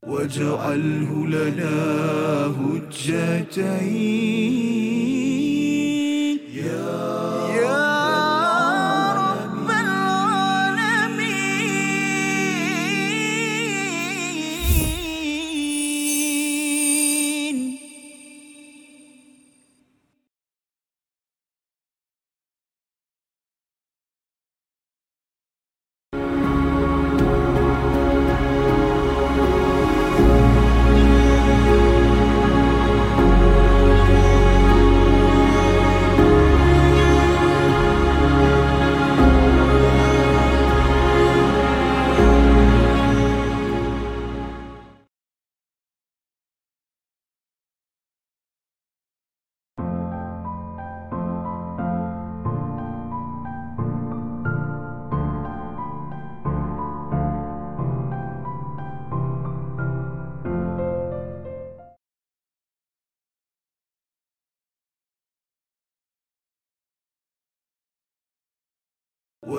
واجعله 0.07 1.27
لنا 1.27 1.75
هجتين. 2.59 4.25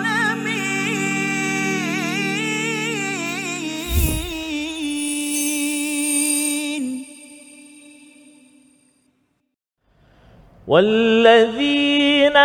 والذين 10.66 12.36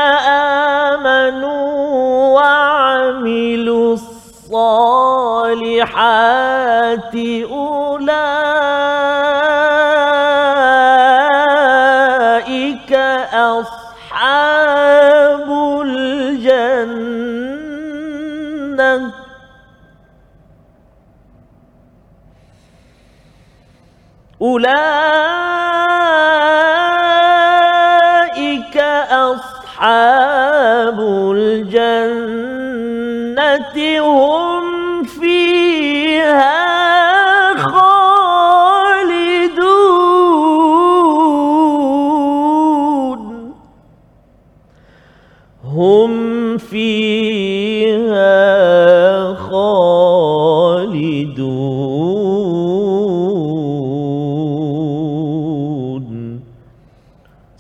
آمنوا 0.92 1.68
وعملوا 2.36 3.57
الصالحات 5.84 7.16
أولئك 7.52 9.17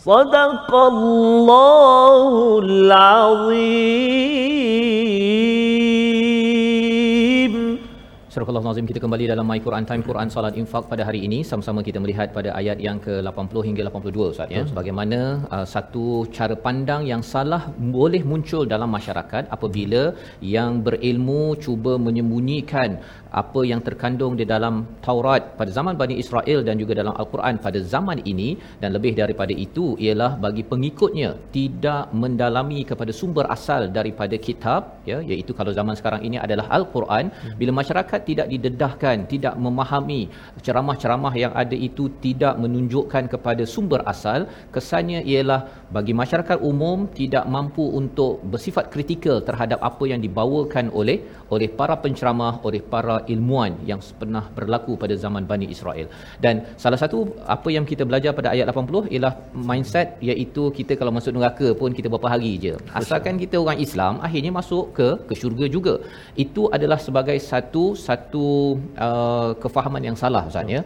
صدق 0.06 0.74
الله 0.74 2.58
العظيم 2.64 4.32
Surah 8.32 8.48
Nazim 8.67 8.87
kita 8.89 8.99
kembali 9.03 9.25
dalam 9.31 9.45
My 9.49 9.59
Quran 9.65 9.85
Time 9.89 10.03
Quran 10.07 10.27
Salat 10.33 10.55
Infak 10.61 10.83
pada 10.91 11.03
hari 11.07 11.19
ini. 11.27 11.37
Sama-sama 11.49 11.79
kita 11.87 11.99
melihat 12.03 12.27
pada 12.37 12.49
ayat 12.59 12.77
yang 12.85 12.97
ke-80 13.05 13.55
hingga 13.67 13.81
82 13.87 14.31
Ustaz 14.33 14.49
ya. 14.55 14.63
Bagaimana 14.79 15.19
uh, 15.55 15.65
satu 15.73 16.05
cara 16.37 16.55
pandang 16.65 17.03
yang 17.11 17.21
salah 17.33 17.61
boleh 17.97 18.21
muncul 18.31 18.63
dalam 18.73 18.89
masyarakat 18.97 19.43
apabila 19.55 20.01
yang 20.55 20.83
berilmu 20.87 21.43
cuba 21.65 21.93
menyembunyikan 22.07 22.99
apa 23.41 23.61
yang 23.71 23.81
terkandung 23.87 24.33
di 24.41 24.45
dalam 24.53 24.75
Taurat 25.07 25.43
pada 25.59 25.71
zaman 25.77 25.95
Bani 26.01 26.15
Israel 26.23 26.59
dan 26.67 26.75
juga 26.81 26.93
dalam 27.01 27.15
Al-Quran 27.21 27.55
pada 27.67 27.79
zaman 27.93 28.19
ini. 28.33 28.49
Dan 28.83 28.91
lebih 28.97 29.13
daripada 29.21 29.55
itu 29.67 29.87
ialah 30.07 30.31
bagi 30.45 30.65
pengikutnya 30.73 31.31
tidak 31.55 32.11
mendalami 32.23 32.83
kepada 32.91 33.15
sumber 33.21 33.47
asal 33.57 33.87
daripada 33.99 34.35
kitab 34.49 34.99
ya. 35.11 35.19
Iaitu 35.31 35.55
kalau 35.61 35.71
zaman 35.79 35.95
sekarang 36.01 36.23
ini 36.27 36.39
adalah 36.45 36.67
Al-Quran. 36.79 37.25
Bila 37.63 37.71
masyarakat 37.81 38.19
tidak 38.29 38.47
didedahkan 38.57 39.29
tidak 39.31 39.55
memahami. 39.55 40.27
Ceramah-ceramah 40.65 41.33
yang 41.37 41.53
ada 41.53 41.77
itu 41.77 42.09
tidak 42.25 42.57
menunjukkan 42.57 43.29
kepada 43.33 43.63
sumber 43.63 44.01
asal. 44.09 44.49
Kesannya 44.73 45.21
ialah 45.23 45.86
bagi 45.95 46.13
masyarakat 46.21 46.57
umum 46.69 47.07
tidak 47.19 47.45
mampu 47.55 47.83
untuk 47.99 48.43
bersifat 48.53 48.85
kritikal 48.93 49.37
terhadap 49.47 49.79
apa 49.89 50.03
yang 50.11 50.19
dibawakan 50.25 50.85
oleh 50.99 51.17
oleh 51.55 51.67
para 51.79 51.95
penceramah 52.03 52.53
oleh 52.67 52.81
para 52.93 53.15
ilmuan 53.33 53.71
yang 53.89 53.99
pernah 54.21 54.43
berlaku 54.57 54.93
pada 55.03 55.15
zaman 55.23 55.43
Bani 55.51 55.67
Israel. 55.75 56.07
Dan 56.43 56.55
salah 56.83 56.99
satu 57.03 57.19
apa 57.55 57.69
yang 57.75 57.85
kita 57.91 58.03
belajar 58.09 58.31
pada 58.39 58.51
ayat 58.55 58.67
80 58.73 59.13
ialah 59.15 59.33
mindset 59.69 60.19
iaitu 60.29 60.63
kita 60.77 60.93
kalau 60.99 61.13
masuk 61.17 61.33
neraka 61.37 61.67
pun 61.81 61.95
kita 61.97 62.07
berapa 62.11 62.29
hari 62.35 62.51
je. 62.65 62.73
Asalkan 63.01 63.39
kita 63.43 63.55
orang 63.63 63.79
Islam 63.87 64.13
akhirnya 64.27 64.51
masuk 64.59 64.85
ke 64.97 65.09
ke 65.29 65.33
syurga 65.41 65.67
juga. 65.77 65.95
Itu 66.45 66.63
adalah 66.77 66.99
sebagai 67.07 67.37
satu 67.51 67.85
satu 68.07 68.45
uh, 69.07 69.51
kefahaman 69.63 70.03
yang 70.09 70.19
salah 70.23 70.43
Ustaz 70.51 70.75
ya. 70.77 70.83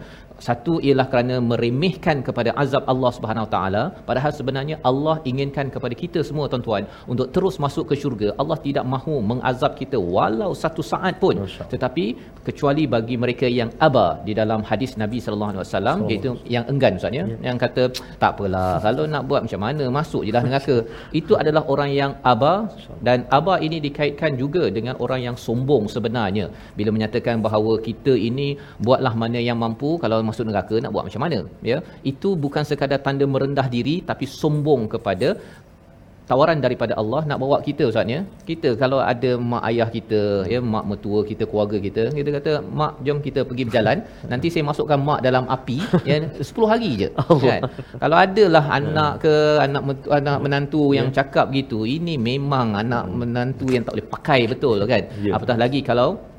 Satu 0.47 0.73
ialah 0.87 1.05
kerana 1.11 1.35
meremehkan 1.49 2.17
kepada 2.27 2.49
azab 2.63 2.83
Allah 2.91 3.11
Subhanahu 3.17 3.45
Wa 3.45 3.51
Taala 3.55 3.83
padahal 4.09 4.31
sebenarnya 4.39 4.75
Allah 4.89 5.15
inginkan 5.31 5.67
kepada 5.75 5.95
kita 6.01 6.19
semua 6.29 6.45
tuan-tuan 6.51 6.83
untuk 7.11 7.27
terus 7.35 7.55
masuk 7.65 7.85
ke 7.89 7.95
syurga. 8.01 8.29
Allah 8.41 8.57
tidak 8.67 8.85
mahu 8.93 9.15
mengazab 9.31 9.77
kita 9.81 9.97
walau 10.15 10.51
satu 10.63 10.81
saat 10.91 11.13
pun. 11.23 11.35
Tetapi 11.73 12.05
kecuali 12.47 12.83
bagi 12.93 13.15
mereka 13.23 13.47
yang 13.59 13.69
aba 13.87 14.07
di 14.27 14.33
dalam 14.39 14.61
hadis 14.69 14.91
Nabi 15.01 15.17
sallallahu 15.23 15.51
alaihi 15.53 15.63
wasallam 15.65 15.97
iaitu 16.11 16.29
yang 16.55 16.65
enggan 16.71 16.99
Ustaz 16.99 17.17
ya. 17.19 17.25
Yang 17.47 17.57
kata 17.63 17.83
tak 18.21 18.31
apalah 18.33 18.71
kalau 18.85 19.05
nak 19.13 19.23
buat 19.29 19.41
macam 19.45 19.61
mana 19.67 19.85
masuk 19.99 20.21
jelah 20.27 20.43
neraka. 20.47 20.77
Itu 21.21 21.33
adalah 21.41 21.63
orang 21.73 21.91
yang 22.01 22.11
aba 22.33 22.53
dan 23.07 23.27
aba 23.37 23.55
ini 23.67 23.79
dikaitkan 23.87 24.33
juga 24.43 24.63
dengan 24.77 24.95
orang 25.05 25.21
yang 25.27 25.37
sombong 25.45 25.85
sebenarnya 25.95 26.45
bila 26.77 26.89
menyatakan 26.95 27.37
bahawa 27.47 27.73
kita 27.87 28.13
ini 28.29 28.47
buatlah 28.85 29.13
mana 29.23 29.39
yang 29.49 29.57
mampu 29.63 29.91
kalau 30.03 30.19
masuk 30.29 30.45
neraka 30.49 30.75
nak 30.83 30.91
buat 30.95 31.05
macam 31.07 31.23
mana 31.25 31.39
ya 31.71 31.77
itu 32.11 32.29
bukan 32.45 32.63
sekadar 32.69 33.01
tanda 33.05 33.25
merendah 33.33 33.67
diri 33.75 33.95
tapi 34.09 34.25
sombong 34.39 34.83
kepada 34.93 35.29
tawaran 36.31 36.59
daripada 36.65 36.93
Allah 37.01 37.21
nak 37.29 37.37
bawa 37.43 37.57
kita 37.67 37.83
ustaz 37.91 38.13
ya? 38.15 38.19
Kita 38.49 38.69
kalau 38.81 38.99
ada 39.11 39.31
mak 39.51 39.63
ayah 39.69 39.87
kita 39.95 40.21
ya 40.53 40.59
mak 40.73 40.85
mertua 40.89 41.19
kita 41.31 41.43
keluarga 41.49 41.77
kita 41.87 42.03
kita 42.19 42.29
kata 42.37 42.51
mak 42.79 42.93
jom 43.05 43.19
kita 43.27 43.43
pergi 43.49 43.63
berjalan. 43.69 43.97
Nanti 44.31 44.47
saya 44.53 44.63
masukkan 44.71 44.99
mak 45.09 45.19
dalam 45.27 45.45
api 45.55 45.77
ya 46.09 46.17
10 46.49 46.71
hari 46.71 46.91
je. 47.01 47.09
Kan? 47.51 47.61
Kalau 48.03 48.17
adalah 48.25 48.63
anak 48.79 49.13
ke 49.23 49.35
anak 49.65 49.83
mertu- 49.87 50.11
anak 50.19 50.37
menantu 50.45 50.83
yang 50.97 51.07
cakap 51.17 51.45
gitu 51.59 51.79
ini 51.97 52.15
memang 52.29 52.67
anak 52.83 53.03
menantu 53.21 53.67
yang 53.75 53.83
tak 53.85 53.93
boleh 53.97 54.09
pakai 54.15 54.39
betul 54.51 54.77
kan? 54.91 55.03
Ya. 55.25 55.31
apatah 55.35 55.57
lagi 55.63 55.79
kalau 55.89 56.30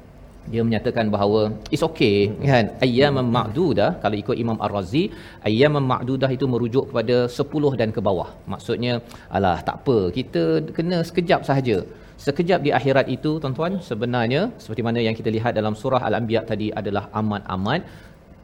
dia 0.52 0.62
menyatakan 0.68 1.06
bahawa 1.14 1.40
it's 1.74 1.84
okay 1.88 2.16
kan? 2.50 2.66
Ayyam 2.84 3.16
ma'dudah 3.36 3.90
kalau 4.02 4.16
ikut 4.22 4.36
Imam 4.44 4.58
Ar-Razi 4.66 5.04
ayyam 5.48 5.76
ma'dudah 5.92 6.30
itu 6.36 6.46
merujuk 6.52 6.84
kepada 6.90 7.16
10 7.30 7.80
dan 7.80 7.90
ke 7.96 8.00
bawah. 8.08 8.28
Maksudnya 8.52 8.94
alah 9.36 9.58
tak 9.68 9.76
apa 9.82 9.98
kita 10.18 10.44
kena 10.76 11.00
sekejap 11.10 11.42
sahaja. 11.48 11.78
Sekejap 12.26 12.60
di 12.66 12.70
akhirat 12.78 13.06
itu 13.16 13.30
tuan-tuan 13.42 13.82
sebenarnya 13.90 14.42
seperti 14.62 14.82
mana 14.86 14.98
yang 15.06 15.16
kita 15.18 15.30
lihat 15.36 15.52
dalam 15.58 15.74
surah 15.80 16.02
Al-Anbiya 16.08 16.42
tadi 16.50 16.68
adalah 16.80 17.04
amat-amat 17.20 17.80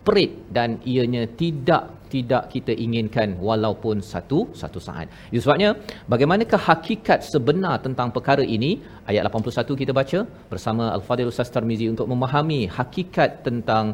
perit 0.08 0.32
dan 0.56 0.80
ianya 0.92 1.22
tidak 1.40 1.84
tidak 2.12 2.42
kita 2.52 2.72
inginkan 2.84 3.28
walaupun 3.48 3.96
satu 4.10 4.38
satu 4.60 4.80
saat. 4.86 5.06
Itu 5.32 5.40
sebabnya 5.44 5.70
bagaimanakah 6.12 6.60
hakikat 6.68 7.20
sebenar 7.32 7.74
tentang 7.86 8.08
perkara 8.16 8.44
ini? 8.56 8.70
Ayat 9.10 9.28
81 9.28 9.80
kita 9.82 9.92
baca 10.00 10.20
bersama 10.52 10.84
Al-Fadhil 10.96 11.30
Ustaz 11.32 11.52
Tarmizi 11.56 11.88
untuk 11.94 12.08
memahami 12.12 12.60
hakikat 12.78 13.30
tentang 13.48 13.84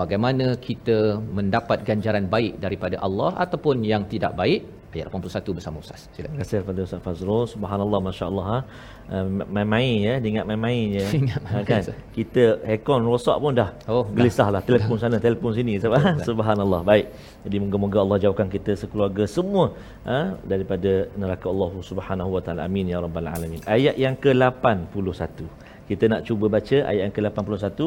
bagaimana 0.00 0.46
kita 0.66 0.98
mendapat 1.38 1.78
ganjaran 1.88 2.26
baik 2.34 2.54
daripada 2.64 2.98
Allah 3.06 3.30
ataupun 3.46 3.86
yang 3.92 4.04
tidak 4.14 4.34
baik. 4.42 4.79
Ayat 4.90 5.06
81 5.06 5.54
bersama 5.54 5.76
Ustaz. 5.78 6.10
Silakan. 6.10 6.34
Terima 6.34 6.42
kasih 6.42 6.56
kepada 6.66 6.80
Ustaz 6.82 7.00
Fazrul. 7.06 7.46
Subhanallah, 7.46 8.00
Masya 8.02 8.24
Allah. 8.26 8.46
Ha. 8.50 8.58
Uh, 9.06 9.26
main-main 9.54 9.94
ya, 10.02 10.14
ingat 10.18 10.44
main-main 10.50 10.82
je. 10.98 11.04
Ingat 11.14 11.40
Ha, 11.46 11.52
main-main, 11.62 11.82
kan? 11.86 11.94
Kita 12.10 12.42
aircon 12.66 13.06
rosak 13.06 13.36
pun 13.38 13.54
dah. 13.54 13.70
Oh, 13.86 14.02
gelisah 14.10 14.50
lah. 14.50 14.62
Telefon 14.66 14.98
sana, 15.02 15.22
telefon 15.22 15.54
sini. 15.54 15.78
Betul, 15.78 15.94
Subhanallah. 16.34 16.82
Baik. 16.82 17.06
Jadi 17.46 17.56
moga-moga 17.62 17.98
Allah 18.02 18.18
jauhkan 18.18 18.50
kita 18.50 18.74
sekeluarga 18.74 19.24
semua 19.30 19.78
ha, 20.02 20.34
daripada 20.42 21.06
neraka 21.14 21.46
Allah 21.46 21.70
Subhanahu 21.90 22.30
Wa 22.36 22.42
Taala. 22.42 22.66
Amin 22.66 22.90
ya 22.90 22.98
rabbal 22.98 23.30
alamin. 23.30 23.62
Ayat 23.70 23.94
yang 23.94 24.18
ke-81. 24.18 25.46
Kita 25.86 26.06
nak 26.10 26.22
cuba 26.26 26.46
baca 26.50 26.76
ayat 26.90 27.02
yang 27.10 27.14
ke-81. 27.14 27.78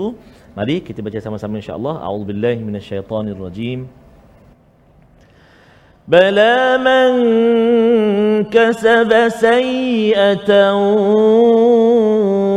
Mari 0.56 0.76
kita 0.88 1.00
baca 1.04 1.20
sama-sama 1.20 1.60
insya-Allah. 1.60 2.00
A'udzubillahi 2.04 2.64
minasyaitonirrajim. 2.64 4.03
بلى 6.08 6.78
من 6.78 7.14
كسب 8.44 9.28
سيئة 9.30 10.74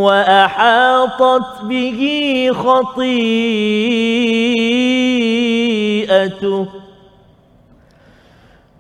وأحاطت 0.03 1.63
به 1.63 2.01
خطيئته 2.53 3.47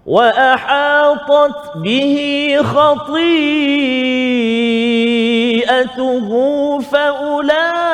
وأحاطت 0.06 1.76
به 1.76 2.56
خطيئته 2.62 3.08
فأولئك 6.78 7.86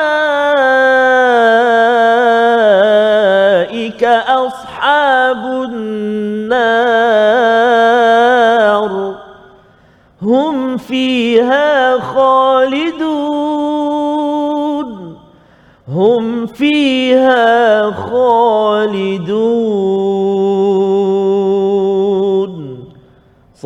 هم 16.42 16.46
فيها 16.60 17.46
خالدون 17.90 19.28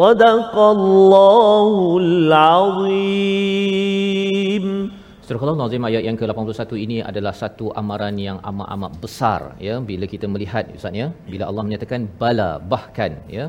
صدق 0.00 0.54
الله 0.76 1.72
العظيم 2.04 3.32
Surah 5.22 5.54
Al-Nazim 5.54 5.82
ayat 5.88 6.02
yang 6.06 6.16
ke-81 6.20 6.72
ini 6.84 6.96
adalah 7.10 7.32
satu 7.42 7.66
amaran 7.80 8.16
yang 8.28 8.38
amat-amat 8.50 8.92
besar 9.04 9.40
ya 9.66 9.74
bila 9.90 10.04
kita 10.14 10.26
melihat 10.32 10.64
Ustaz 10.78 10.98
ya 11.00 11.06
bila 11.32 11.44
Allah 11.50 11.62
menyatakan 11.68 12.00
bala 12.22 12.50
bahkan 12.72 13.12
ya 13.36 13.44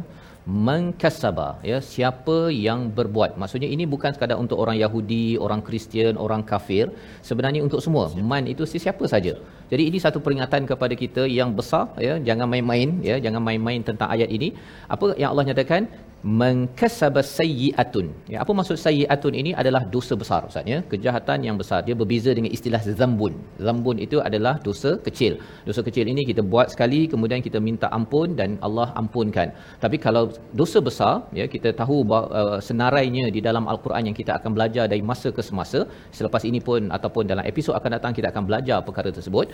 mengkasaba 0.49 1.61
ya 1.71 1.79
siapa 1.93 2.49
yang 2.67 2.89
berbuat. 2.99 3.37
Maksudnya 3.41 3.69
ini 3.75 3.85
bukan 3.95 4.17
sekadar 4.17 4.41
untuk 4.45 4.57
orang 4.63 4.81
Yahudi 4.81 5.37
orang 5.37 5.61
Kristian 5.67 6.17
orang 6.25 6.41
kafir. 6.51 6.89
Sebenarnya 7.29 7.61
untuk 7.67 7.85
semua. 7.85 8.09
Man 8.33 8.49
itu 8.49 8.65
sesiapa 8.65 9.05
saja. 9.13 9.37
Jadi 9.69 9.83
ini 9.93 9.99
satu 10.01 10.19
peringatan 10.25 10.65
kepada 10.65 10.97
kita 11.03 11.29
yang 11.39 11.53
besar 11.59 11.93
ya. 12.07 12.17
Jangan 12.29 12.49
main-main 12.49 12.97
ya. 13.05 13.21
Jangan 13.21 13.45
main-main 13.45 13.85
tentang 13.85 14.09
ayat 14.09 14.33
ini. 14.33 14.57
Apa 14.89 15.13
yang 15.21 15.37
Allah 15.37 15.53
nyatakan 15.53 15.85
mengkasaba 16.23 17.23
sayyi'atun. 17.23 18.07
Ya, 18.33 18.39
apa 18.43 18.53
maksud 18.59 18.75
sayyi'atun 18.75 19.35
ini 19.41 19.51
adalah 19.61 19.83
dosa 19.95 20.15
besar 20.19 20.41
Ustaz 20.51 20.67
ya. 20.67 20.79
Kejahatan 20.93 21.47
yang 21.47 21.57
besar. 21.63 21.87
Dia 21.87 21.95
berbeza 21.95 22.31
dengan 22.35 22.51
istilah 22.57 22.83
zambun. 22.83 23.35
Zambun 23.67 24.03
itu 24.07 24.19
adalah 24.29 24.59
dosa 24.69 24.99
kecil. 25.07 25.39
Dosa 25.69 25.81
kecil 25.89 26.11
ini 26.13 26.27
kita 26.31 26.43
buat 26.43 26.75
sekali 26.75 27.01
kemudian 27.13 27.41
kita 27.47 27.63
minta 27.69 27.87
ampun 27.99 28.35
dan 28.41 28.59
Allah 28.67 28.89
ampunkan. 29.01 29.55
Tapi 29.85 29.97
kalau 30.07 30.25
dosa 30.61 30.79
besar 30.89 31.15
ya 31.41 31.47
kita 31.55 31.71
tahu 31.81 32.03
bahawa, 32.11 32.27
uh, 32.41 32.59
senarainya 32.69 33.31
di 33.37 33.41
dalam 33.49 33.71
al-Quran 33.71 34.11
yang 34.11 34.17
kita 34.21 34.35
akan 34.39 34.51
belajar 34.59 34.85
dari 34.91 35.03
masa 35.11 35.31
ke 35.31 35.43
semasa. 35.49 35.87
Selepas 36.19 36.43
ini 36.51 36.59
pun 36.59 36.91
ataupun 36.91 37.31
dalam 37.31 37.47
episod 37.47 37.75
akan 37.79 37.91
datang 37.97 38.13
kita 38.19 38.35
akan 38.35 38.43
belajar 38.51 38.79
perkara 38.83 39.15
tersebut. 39.15 39.47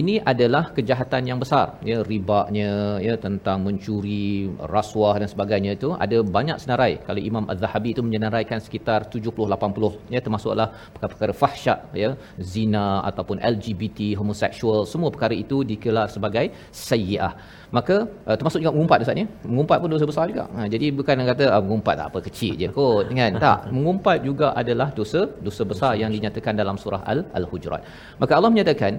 Ini 0.00 0.22
adalah 0.32 0.70
kejahatan 0.76 1.22
yang 1.26 1.38
besar 1.42 1.66
ya 1.90 1.98
ribanya 2.06 3.02
ya 3.02 3.14
tentang 3.18 3.66
mencuri, 3.66 4.46
rasuah 4.76 5.14
dan 5.18 5.28
sebagainya 5.34 5.74
itu 5.78 5.90
ada 6.04 6.18
banyak 6.36 6.58
senarai. 6.62 6.92
Kalau 7.06 7.20
Imam 7.30 7.44
Az-Zahabi 7.52 7.88
itu 7.94 8.02
menyenaraikan 8.06 8.58
sekitar 8.66 9.00
70 9.14 9.32
80 9.56 10.14
ya 10.14 10.20
termasuklah 10.24 10.68
perkara-perkara 10.94 11.34
fahsyat 11.42 11.78
ya, 12.02 12.10
zina 12.52 12.86
ataupun 13.10 13.36
LGBT, 13.54 13.98
homoseksual, 14.20 14.80
semua 14.92 15.10
perkara 15.14 15.34
itu 15.44 15.58
dikelar 15.70 16.06
sebagai 16.14 16.46
sayyi'ah. 16.86 17.32
Maka 17.76 17.96
uh, 18.28 18.36
termasuk 18.38 18.58
juga 18.62 18.72
mengumpat 18.76 18.98
Ustaz 19.04 19.22
ya. 19.22 19.26
Mengumpat 19.52 19.78
pun 19.82 19.88
dosa 19.94 20.06
besar 20.10 20.24
juga. 20.32 20.44
Ha, 20.56 20.66
jadi 20.74 20.86
bukan 20.98 21.14
yang 21.20 21.28
kata 21.32 21.44
ah, 21.54 21.62
mengumpat 21.66 21.94
tak 22.00 22.06
apa 22.10 22.18
kecil 22.26 22.52
je 22.60 22.68
kot 22.78 23.08
kan. 23.20 23.32
Tak, 23.46 23.60
mengumpat 23.76 24.18
juga 24.28 24.46
adalah 24.60 24.88
dosa 24.98 25.20
dosa 25.46 25.62
besar 25.70 25.92
yang 26.02 26.10
dinyatakan 26.16 26.54
dalam 26.60 26.76
surah 26.82 27.02
Al 27.12 27.20
Al-Hujurat. 27.38 27.82
Maka 28.22 28.32
Allah 28.38 28.50
menyatakan 28.54 28.92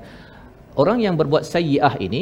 orang 0.82 1.00
yang 1.06 1.16
berbuat 1.22 1.44
sayyi'ah 1.54 1.96
ini 2.08 2.22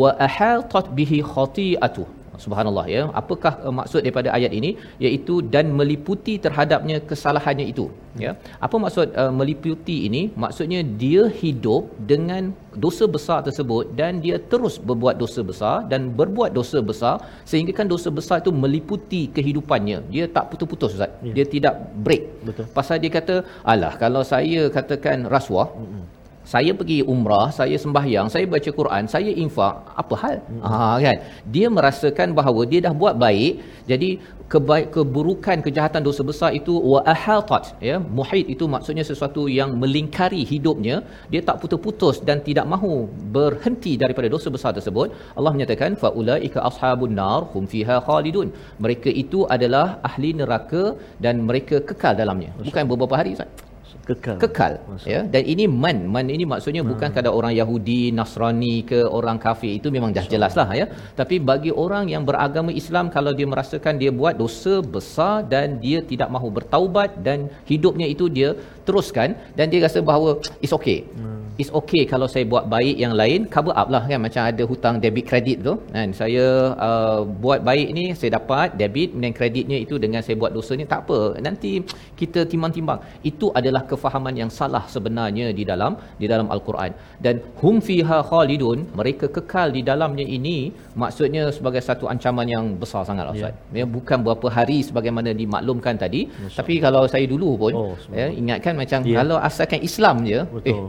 wa 0.00 0.10
ahatat 0.26 0.86
bihi 0.98 1.18
khati'atuh 1.32 2.23
Subhanallah 2.44 2.86
ya. 2.94 3.02
Apakah 3.20 3.52
uh, 3.66 3.74
maksud 3.78 4.00
daripada 4.04 4.28
ayat 4.36 4.52
ini? 4.58 4.70
Iaitu 5.04 5.34
dan 5.54 5.72
meliputi 5.78 6.34
terhadapnya 6.44 6.96
kesalahannya 7.10 7.66
itu. 7.72 7.86
Ya. 8.24 8.32
Apa 8.66 8.76
maksud 8.84 9.06
uh, 9.22 9.32
meliputi 9.40 9.96
ini? 10.08 10.22
Maksudnya 10.44 10.80
dia 11.02 11.22
hidup 11.42 11.90
dengan 12.12 12.52
dosa 12.84 13.04
besar 13.16 13.38
tersebut 13.48 13.94
dan 14.00 14.22
dia 14.24 14.36
terus 14.52 14.76
berbuat 14.88 15.16
dosa 15.22 15.40
besar 15.50 15.76
dan 15.92 16.10
berbuat 16.20 16.50
dosa 16.58 16.78
besar 16.90 17.16
sehingga 17.50 17.74
kan 17.78 17.86
dosa 17.94 18.10
besar 18.18 18.38
itu 18.42 18.52
meliputi 18.64 19.22
kehidupannya. 19.36 19.98
Dia 20.14 20.26
tak 20.36 20.50
putus-putus 20.52 20.98
Ustaz. 20.98 21.12
Ya. 21.28 21.34
Dia 21.38 21.46
tidak 21.54 21.74
break. 22.06 22.24
Betul. 22.46 22.66
Pasal 22.78 22.98
dia 23.02 23.12
kata, 23.18 23.36
"Alah, 23.72 23.94
kalau 24.04 24.22
saya 24.34 24.62
katakan 24.78 25.26
rasuah, 25.36 25.68
mm-hmm 25.74 26.23
saya 26.52 26.72
pergi 26.78 26.98
umrah, 27.12 27.48
saya 27.58 27.76
sembahyang, 27.84 28.28
saya 28.34 28.44
baca 28.54 28.70
Quran, 28.78 29.04
saya 29.14 29.32
infak, 29.44 29.74
apa 30.02 30.14
hal? 30.22 30.36
Hmm. 30.50 30.62
Ha 30.68 30.88
kan. 31.04 31.16
Dia 31.54 31.66
merasakan 31.76 32.36
bahawa 32.38 32.62
dia 32.70 32.80
dah 32.86 32.94
buat 33.02 33.16
baik, 33.24 33.52
jadi 33.90 34.10
kebaik 34.52 34.86
keburukan 34.94 35.58
kejahatan 35.66 36.02
dosa 36.08 36.22
besar 36.30 36.50
itu 36.58 36.74
wa 36.92 37.00
ahatat 37.14 37.64
ya? 37.88 37.96
Muhit 38.18 38.46
itu 38.54 38.64
maksudnya 38.74 39.04
sesuatu 39.10 39.42
yang 39.58 39.70
melingkari 39.82 40.42
hidupnya. 40.52 40.96
Dia 41.32 41.40
tak 41.48 41.58
putus-putus 41.64 42.20
dan 42.28 42.44
tidak 42.48 42.68
mahu 42.74 42.94
berhenti 43.36 43.94
daripada 44.04 44.28
dosa 44.36 44.48
besar 44.56 44.72
tersebut. 44.78 45.08
Allah 45.38 45.52
menyatakan 45.56 45.96
faulaika 46.04 46.60
ashabun 46.70 47.14
nar 47.20 47.40
hum 47.52 47.64
fiha 47.74 47.98
khalidun. 48.08 48.50
Mereka 48.84 49.10
itu 49.24 49.40
adalah 49.56 49.86
ahli 50.10 50.32
neraka 50.40 50.84
dan 51.26 51.44
mereka 51.50 51.78
kekal 51.90 52.14
dalamnya. 52.22 52.52
Bukan 52.68 52.84
beberapa 52.92 53.16
hari 53.20 53.32
Ustaz 53.38 53.63
kekal. 54.08 54.36
Kekal 54.42 54.72
Masa. 54.90 55.06
ya. 55.12 55.20
Dan 55.34 55.42
ini 55.52 55.64
man. 55.82 55.98
Man 56.14 56.26
ini 56.36 56.44
maksudnya 56.52 56.82
hmm. 56.82 56.90
bukan 56.92 57.10
kada 57.16 57.30
orang 57.38 57.52
Yahudi 57.60 58.00
Nasrani 58.18 58.74
ke 58.90 59.00
orang 59.18 59.38
kafir. 59.44 59.72
Itu 59.78 59.88
memang 59.96 60.10
dah 60.16 60.26
jelaslah 60.32 60.68
ya. 60.80 60.86
Tapi 61.20 61.38
bagi 61.50 61.70
orang 61.84 62.10
yang 62.14 62.24
beragama 62.28 62.70
Islam 62.82 63.08
kalau 63.16 63.32
dia 63.38 63.46
merasakan 63.52 63.94
dia 64.02 64.10
buat 64.20 64.34
dosa 64.42 64.74
besar 64.96 65.46
dan 65.54 65.78
dia 65.84 66.00
tidak 66.10 66.28
mahu 66.34 66.48
bertaubat 66.58 67.22
dan 67.26 67.52
hidupnya 67.70 68.08
itu 68.14 68.26
dia 68.26 68.50
teruskan 68.88 69.38
dan 69.58 69.70
dia 69.72 69.80
rasa 69.86 70.02
bahawa 70.10 70.40
it's 70.64 70.74
okay. 70.74 71.06
Hmm. 71.14 71.43
It's 71.60 71.72
okay 71.80 72.02
kalau 72.12 72.26
saya 72.32 72.44
buat 72.52 72.64
baik 72.74 72.96
yang 73.04 73.14
lain 73.20 73.40
cover 73.54 73.74
up 73.80 73.88
lah 73.94 74.02
kan. 74.10 74.20
Macam 74.26 74.42
ada 74.50 74.62
hutang 74.70 74.94
debit 75.04 75.24
kredit 75.30 75.58
tu 75.66 75.74
kan. 75.94 76.08
Saya 76.20 76.46
uh, 76.86 77.20
buat 77.44 77.60
baik 77.68 77.88
ni 77.98 78.04
saya 78.18 78.30
dapat 78.38 78.74
debit 78.80 79.10
dan 79.22 79.32
kreditnya 79.38 79.78
itu 79.84 79.94
dengan 80.04 80.20
saya 80.26 80.36
buat 80.42 80.52
dosa 80.56 80.72
ni 80.80 80.86
tak 80.92 81.00
apa. 81.06 81.20
Nanti 81.46 81.72
kita 82.20 82.42
timbang-timbang. 82.52 83.00
Itu 83.30 83.48
adalah 83.58 83.82
kefahaman 83.90 84.34
yang 84.42 84.50
salah 84.58 84.84
sebenarnya 84.94 85.46
di 85.58 85.66
dalam 85.70 85.94
di 86.22 86.26
dalam 86.32 86.48
al-Quran. 86.54 86.90
Dan 87.24 87.34
hum 87.62 87.78
fiha 87.88 88.18
khalidun 88.30 88.78
mereka 89.00 89.26
kekal 89.36 89.70
di 89.76 89.82
dalamnya 89.90 90.26
ini 90.38 90.56
maksudnya 91.02 91.44
sebagai 91.56 91.82
satu 91.88 92.04
ancaman 92.12 92.46
yang 92.54 92.64
besar 92.82 93.02
sangat 93.08 93.30
Ustaz. 93.34 93.54
Ya. 93.74 93.82
ya 93.82 93.86
bukan 93.96 94.18
berapa 94.26 94.48
hari 94.56 94.78
sebagaimana 94.88 95.30
dimaklumkan 95.42 95.94
tadi. 96.04 96.22
Masya 96.30 96.58
tapi 96.58 96.74
kalau 96.84 97.02
saya 97.14 97.26
dulu 97.34 97.50
pun 97.62 97.72
oh, 97.74 97.94
ya 98.20 98.26
ingatkan 98.40 98.74
macam 98.82 99.00
ya. 99.06 99.16
kalau 99.20 99.36
asalkan 99.48 99.80
Islam 99.88 100.16
je 100.30 100.40
Betul. 100.56 100.70
eh 100.70 100.80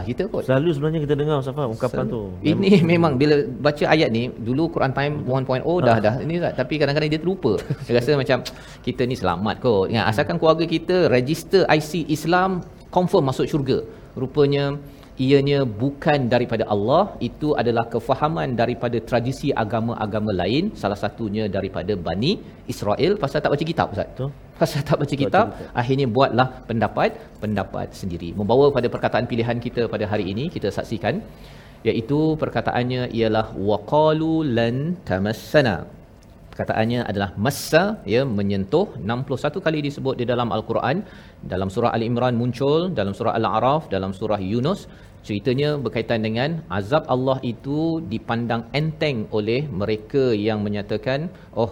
samalah 0.00 0.08
kita 0.08 0.22
kot. 0.32 0.42
Selalu 0.48 0.68
sebenarnya 0.72 1.00
kita 1.04 1.14
dengar 1.16 1.36
Ustaz 1.40 1.54
ungkapan 1.56 2.04
tu. 2.08 2.22
Ini 2.40 2.70
memang 2.92 3.12
bila 3.20 3.36
baca 3.44 3.84
ayat 3.84 4.08
ni 4.08 4.32
dulu 4.32 4.72
Quran 4.72 4.92
time 4.96 5.14
1.0 5.28 5.86
dah 5.86 5.96
ha. 5.96 6.00
dah 6.00 6.14
ini 6.24 6.40
Ustaz 6.40 6.54
tapi 6.56 6.74
kadang-kadang 6.80 7.10
dia 7.12 7.20
terlupa. 7.20 7.52
Dia 7.84 7.92
rasa 8.00 8.16
macam 8.16 8.38
kita 8.84 9.02
ni 9.04 9.14
selamat 9.16 9.54
kot. 9.60 9.92
Ya 9.92 10.08
asalkan 10.08 10.40
keluarga 10.40 10.64
kita 10.64 11.12
register 11.12 11.68
IC 11.68 12.08
Islam 12.08 12.64
confirm 12.88 13.28
masuk 13.28 13.46
syurga. 13.46 13.84
Rupanya 14.16 14.74
ianya 15.26 15.58
bukan 15.82 16.20
daripada 16.34 16.64
Allah 16.74 17.02
itu 17.28 17.48
adalah 17.60 17.84
kefahaman 17.94 18.56
daripada 18.60 18.98
tradisi 19.08 19.48
agama-agama 19.62 20.32
lain. 20.42 20.64
Salah 20.82 20.98
satunya 21.02 21.44
daripada 21.56 21.94
Bani 22.08 22.32
Israel. 22.72 23.12
Pasal 23.24 23.44
tak 23.44 23.52
baca 23.54 23.66
kitab 23.72 23.88
Ustaz? 23.94 24.08
Tu 24.20 24.28
pasal 24.60 24.80
tak 24.88 24.98
baca 25.02 25.14
kitab 25.22 25.46
akhirnya 25.80 26.06
buatlah 26.16 26.48
pendapat 26.68 27.10
pendapat 27.42 27.88
sendiri. 28.00 28.28
Membawa 28.40 28.66
pada 28.76 28.88
perkataan 28.94 29.26
pilihan 29.30 29.58
kita 29.66 29.84
pada 29.94 30.04
hari 30.12 30.26
ini 30.32 30.44
kita 30.56 30.68
saksikan 30.78 31.16
iaitu 31.88 32.20
perkataannya 32.42 33.02
ialah 33.18 33.46
waqalu 33.70 34.34
lan 34.58 34.76
tamassana. 35.10 35.76
Perkataannya 36.52 37.00
adalah 37.10 37.30
massa 37.44 37.82
ya 38.14 38.22
menyentuh. 38.38 38.86
61 39.10 39.64
kali 39.66 39.78
disebut 39.86 40.14
di 40.20 40.24
dalam 40.32 40.48
al-Quran. 40.56 40.96
Dalam 41.52 41.68
surah 41.74 41.92
al-Imran 41.96 42.34
muncul 42.40 42.80
dalam 42.98 43.14
surah 43.18 43.34
al-A'raf 43.38 43.82
dalam 43.94 44.12
surah 44.18 44.40
Yunus 44.52 44.80
ceritanya 45.26 45.70
berkaitan 45.84 46.20
dengan 46.26 46.50
azab 46.78 47.04
Allah 47.14 47.38
itu 47.52 47.78
dipandang 48.12 48.62
enteng 48.80 49.18
oleh 49.38 49.60
mereka 49.80 50.24
yang 50.48 50.60
menyatakan 50.66 51.28
oh 51.62 51.70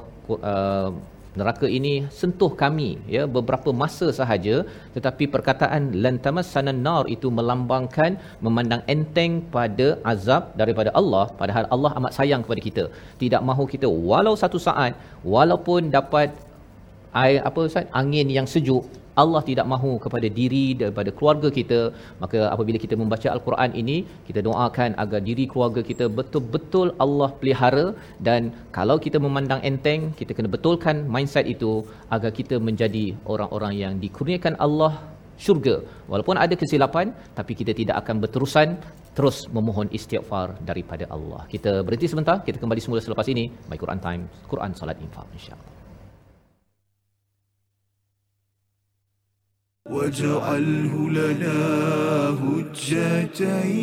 uh, 0.51 0.91
neraka 1.39 1.67
ini 1.79 1.93
sentuh 2.19 2.51
kami 2.63 2.89
ya 3.15 3.23
beberapa 3.37 3.71
masa 3.83 4.07
sahaja. 4.19 4.57
Tetapi 4.95 5.25
perkataan 5.35 5.83
lan 6.05 6.17
tamassana 6.27 6.75
nar 6.87 7.05
itu 7.17 7.31
melambangkan 7.39 8.13
memandang 8.47 8.83
enteng 8.95 9.33
pada 9.57 9.89
azab 10.13 10.53
daripada 10.61 10.93
Allah 11.01 11.25
padahal 11.41 11.67
Allah 11.77 11.93
amat 12.01 12.13
sayang 12.19 12.43
kepada 12.47 12.63
kita. 12.69 12.85
Tidak 13.23 13.43
mahu 13.51 13.67
kita 13.75 13.91
walau 14.11 14.35
satu 14.43 14.61
saat 14.69 14.95
walaupun 15.37 15.93
dapat 15.99 16.31
air 17.25 17.39
apa 17.49 17.61
Ustaz? 17.69 17.87
Angin 18.01 18.29
yang 18.39 18.49
sejuk 18.55 18.85
Allah 19.23 19.43
tidak 19.49 19.67
mahu 19.73 19.93
kepada 20.05 20.29
diri 20.39 20.65
daripada 20.81 21.11
keluarga 21.19 21.49
kita 21.59 21.81
maka 22.23 22.41
apabila 22.55 22.79
kita 22.85 22.97
membaca 23.03 23.29
al-Quran 23.35 23.71
ini 23.83 23.97
kita 24.29 24.43
doakan 24.49 24.91
agar 25.05 25.21
diri 25.29 25.45
keluarga 25.53 25.83
kita 25.91 26.07
betul-betul 26.19 26.89
Allah 27.05 27.31
pelihara 27.41 27.87
dan 28.29 28.43
kalau 28.79 28.97
kita 29.07 29.21
memandang 29.27 29.63
enteng 29.71 30.03
kita 30.21 30.35
kena 30.39 30.51
betulkan 30.57 30.99
mindset 31.17 31.47
itu 31.55 31.73
agar 32.17 32.33
kita 32.41 32.59
menjadi 32.69 33.07
orang-orang 33.33 33.75
yang 33.83 33.95
dikurniakan 34.05 34.57
Allah 34.67 34.93
syurga 35.45 35.77
walaupun 36.13 36.37
ada 36.45 36.55
kesilapan 36.63 37.09
tapi 37.39 37.53
kita 37.61 37.73
tidak 37.81 37.97
akan 38.03 38.17
berterusan 38.25 38.69
terus 39.19 39.37
memohon 39.57 39.89
istighfar 39.99 40.49
daripada 40.71 41.05
Allah. 41.17 41.43
Kita 41.55 41.83
berhenti 41.87 42.07
sebentar, 42.13 42.39
kita 42.47 42.63
kembali 42.63 42.81
semula 42.85 43.03
selepas 43.07 43.27
ini. 43.35 43.51
My 43.71 43.79
Quran 43.83 43.99
Time, 44.07 44.23
Quran 44.53 44.71
Salat 44.79 45.03
Infak 45.07 45.27
insya-Allah. 45.39 45.78
واجعله 49.91 51.11
لنا 51.11 51.59
هجتين. 52.43 53.79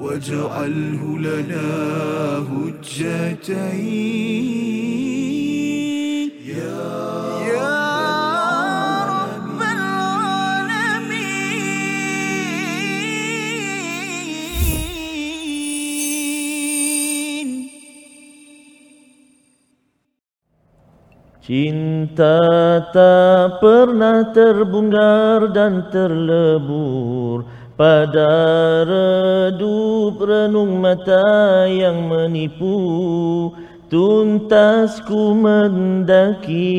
واجعله 0.00 1.18
لنا 1.18 1.68
هجتين. 2.50 3.80
Cinta 21.40 22.36
tak 22.92 23.64
pernah 23.64 24.28
terbunggar 24.28 25.48
dan 25.56 25.88
terlebur 25.88 27.48
pada 27.80 28.28
redup 28.84 30.20
renung 30.20 30.84
mata 30.84 31.64
yang 31.64 32.12
menipu. 32.12 33.56
Tuntas 33.88 35.00
ku 35.08 35.32
mendaki 35.32 36.76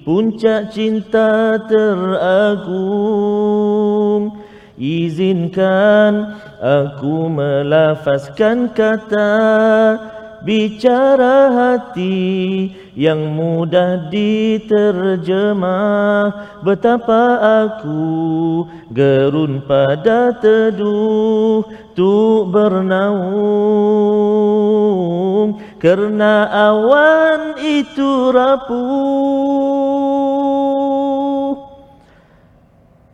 puncak 0.00 0.72
cinta 0.72 1.60
teragung. 1.68 2.80
Izinkan 4.80 6.32
aku 6.64 7.28
melafazkan 7.28 8.72
kata 8.72 9.36
Bicara 10.46 11.50
hati 11.50 12.70
yang 12.94 13.34
mudah 13.34 14.06
diterjemah. 14.14 15.74
Betapa 16.62 17.34
aku 17.66 18.62
gerun 18.94 19.58
pada 19.66 20.30
teduh 20.38 21.66
Tuk 21.98 22.54
bernaung. 22.54 23.26
Kerana 25.82 26.46
awan 26.46 27.58
itu 27.58 28.30
rapuh 28.30 29.75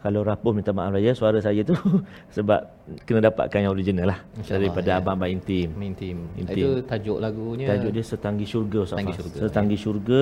kalau 0.02 0.26
rapuh 0.26 0.50
minta 0.50 0.74
maaf 0.74 0.90
raya 0.90 1.14
suara 1.14 1.38
saya 1.38 1.62
tu 1.62 1.78
sebab 2.36 2.60
kena 3.06 3.30
dapatkan 3.30 3.58
yang 3.62 3.72
original 3.72 4.10
lah 4.10 4.18
InsyaAllah, 4.34 4.58
daripada 4.58 4.90
ya. 4.90 4.98
abang-abang 4.98 5.30
intim. 5.30 5.68
Intim. 5.78 6.18
Intim. 6.34 6.58
Itu 6.58 6.68
tajuk 6.82 7.18
lagunya. 7.22 7.66
Tajuk 7.70 7.90
dia 7.94 8.04
Setanggi 8.04 8.44
Syurga 8.44 8.78
Ustaz 8.82 8.98
Setanggi. 8.98 9.14
Syurga, 9.14 9.38
Setanggi 9.46 9.76
Syurga 9.78 10.20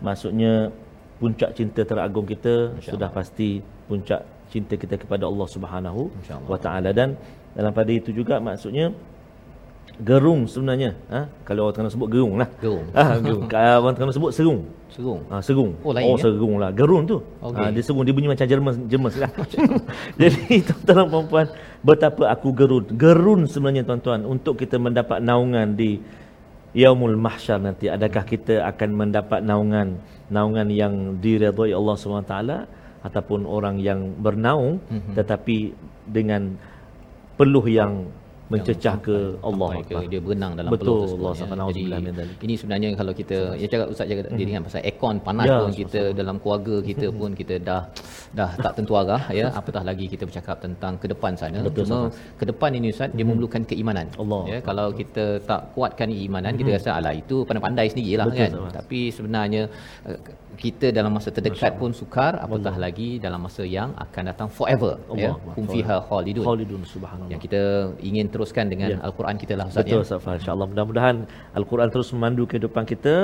maksudnya 0.00 0.52
puncak 1.20 1.50
cinta 1.54 1.80
teragung 1.84 2.26
kita 2.26 2.72
Insya 2.74 2.90
sudah 2.96 3.08
pasti 3.12 3.60
puncak 3.86 4.20
cinta 4.48 4.74
kita 4.74 4.96
kepada 4.96 5.28
Allah 5.28 5.46
Subhanahu 5.46 6.08
InsyaAllah. 6.24 6.48
wa 6.48 6.58
taala 6.58 6.90
dan 6.90 7.14
dalam 7.52 7.70
pada 7.70 7.92
itu 7.92 8.10
juga 8.16 8.40
maksudnya 8.40 8.90
gerung 10.00 10.48
sebenarnya 10.48 10.96
ha? 11.12 11.28
kalau 11.44 11.68
orang 11.68 11.76
Terengganu 11.76 11.94
sebut 11.94 12.08
gerung 12.08 12.34
lah 12.40 12.48
Gerung. 12.64 12.86
gerung. 13.28 13.44
Kalau 13.46 13.84
orang 13.84 13.94
Terengganu 13.94 14.16
sebut 14.16 14.32
serung 14.32 14.60
Serung. 14.92 15.20
Ah, 15.32 15.40
serung. 15.40 15.72
Oh, 15.80 15.96
lain 15.96 16.04
oh 16.04 16.16
ya? 16.20 16.22
serung 16.28 16.54
lah. 16.60 16.70
Gerun 16.70 17.08
tu. 17.08 17.18
Okey. 17.40 17.64
Ah, 17.64 17.70
dia 17.72 17.80
serung 17.80 18.04
dia 18.04 18.12
bunyi 18.12 18.28
macam 18.28 18.44
Jerman 18.44 18.74
Jerman 18.92 19.12
lah. 19.16 19.30
Jadi 20.20 20.60
tuan-tuan 20.68 21.08
dan 21.08 21.24
puan 21.26 21.46
betapa 21.80 22.24
aku 22.28 22.48
gerun. 22.52 22.84
Gerun 22.92 23.40
sebenarnya 23.48 23.88
tuan-tuan 23.88 24.20
untuk 24.28 24.60
kita 24.60 24.76
mendapat 24.76 25.24
naungan 25.24 25.72
di 25.72 25.96
Yaumul 26.76 27.16
Mahsyar 27.16 27.60
nanti. 27.60 27.88
Adakah 27.88 28.24
kita 28.24 28.68
akan 28.68 28.90
mendapat 28.92 29.40
naungan 29.40 29.96
naungan 30.28 30.68
yang 30.72 30.94
diredai 31.20 31.72
Allah 31.72 31.96
SWT 31.96 32.34
ataupun 33.02 33.44
orang 33.44 33.76
yang 33.82 34.14
bernaung 34.16 34.78
Mhm. 34.88 35.12
tetapi 35.18 35.74
dengan 36.06 36.54
peluh 37.36 37.66
yang 37.66 38.08
mencecah 38.52 38.94
ke 38.98 39.16
Allah. 39.40 39.68
ke 39.80 39.94
Akbar. 39.94 40.02
dia 40.06 40.20
berenang 40.20 40.52
dalam 40.54 40.70
Betul, 40.70 40.86
peluh 41.08 41.32
Allah 41.32 41.32
ya. 41.34 41.68
Jadi 41.68 41.82
ini 42.42 42.54
sebenarnya 42.54 42.88
kalau 42.94 43.12
kita 43.12 43.38
ya 43.56 43.66
cakap 43.66 43.86
ustaz 43.88 44.06
cakap 44.06 44.24
tadi 44.28 44.42
kan 44.48 44.62
pasal 44.62 44.80
aircon 44.82 45.16
panas 45.20 45.46
Ya, 45.48 45.58
pun 45.58 45.72
kita 45.74 46.00
dalam 46.12 46.36
keluarga 46.38 46.76
kita 46.80 47.06
pun 47.10 47.30
kita 47.32 47.54
dah 47.60 47.82
dah 48.32 48.50
tak 48.56 48.72
tentu 48.78 48.92
arah 48.94 49.22
ya 49.30 49.46
apatah 49.52 49.82
lagi 49.82 50.06
kita 50.06 50.24
bercakap 50.24 50.56
tentang 50.58 50.96
ke 50.96 51.06
depan 51.06 51.32
sana 51.34 51.60
Betul, 51.60 51.84
cuma 51.84 51.98
ke 52.38 52.44
depan 52.44 52.70
ini 52.72 52.88
ustaz 52.88 53.10
dia 53.12 53.24
memerlukan 53.24 53.62
keimanan 53.64 54.06
Allah. 54.16 54.42
ya 54.46 54.58
kalau 54.60 54.88
kita 54.92 55.24
tak 55.42 55.72
kuatkan 55.72 56.08
imanan 56.08 56.52
kita 56.54 56.76
rasa 56.76 56.90
alah 56.96 57.12
itu 57.12 57.42
pandai-pandai 57.42 57.86
sendirilah 57.88 58.26
Betul, 58.28 58.38
kan 58.40 58.50
Ustaz. 58.62 58.74
tapi 58.78 59.00
sebenarnya 59.10 59.62
eh, 60.04 60.18
kita 60.62 60.86
dalam 60.98 61.10
masa 61.16 61.28
terdekat 61.36 61.72
pun 61.80 61.90
sukar 62.00 62.32
apatah 62.44 62.74
lagi 62.84 63.08
dalam 63.24 63.40
masa 63.46 63.62
yang 63.76 63.90
akan 64.04 64.22
datang 64.30 64.48
forever 64.58 64.92
ya 65.22 65.30
Allah. 65.34 65.54
hum 65.56 65.66
fiha 65.74 65.96
khalidun 66.10 66.44
Khalidun 66.48 66.80
subhanallah. 66.94 67.30
yang 67.32 67.40
kita 67.44 67.60
ingin 68.08 68.26
teruskan 68.32 68.66
dengan 68.72 68.88
Ya. 68.94 68.98
al-Quran 69.08 69.36
kita 69.42 69.54
lah 69.58 69.66
ustaz 69.70 69.82
Betul 69.82 69.98
ya 69.98 70.04
Ustaz 70.06 70.20
Fah. 70.24 70.34
InsyaAllah 70.38 70.66
mudah-mudahan 70.72 71.16
Al-Quran 71.58 71.88
terus 71.94 72.08
memandu 72.14 72.44
kehidupan 72.50 72.84
kita 72.92 73.14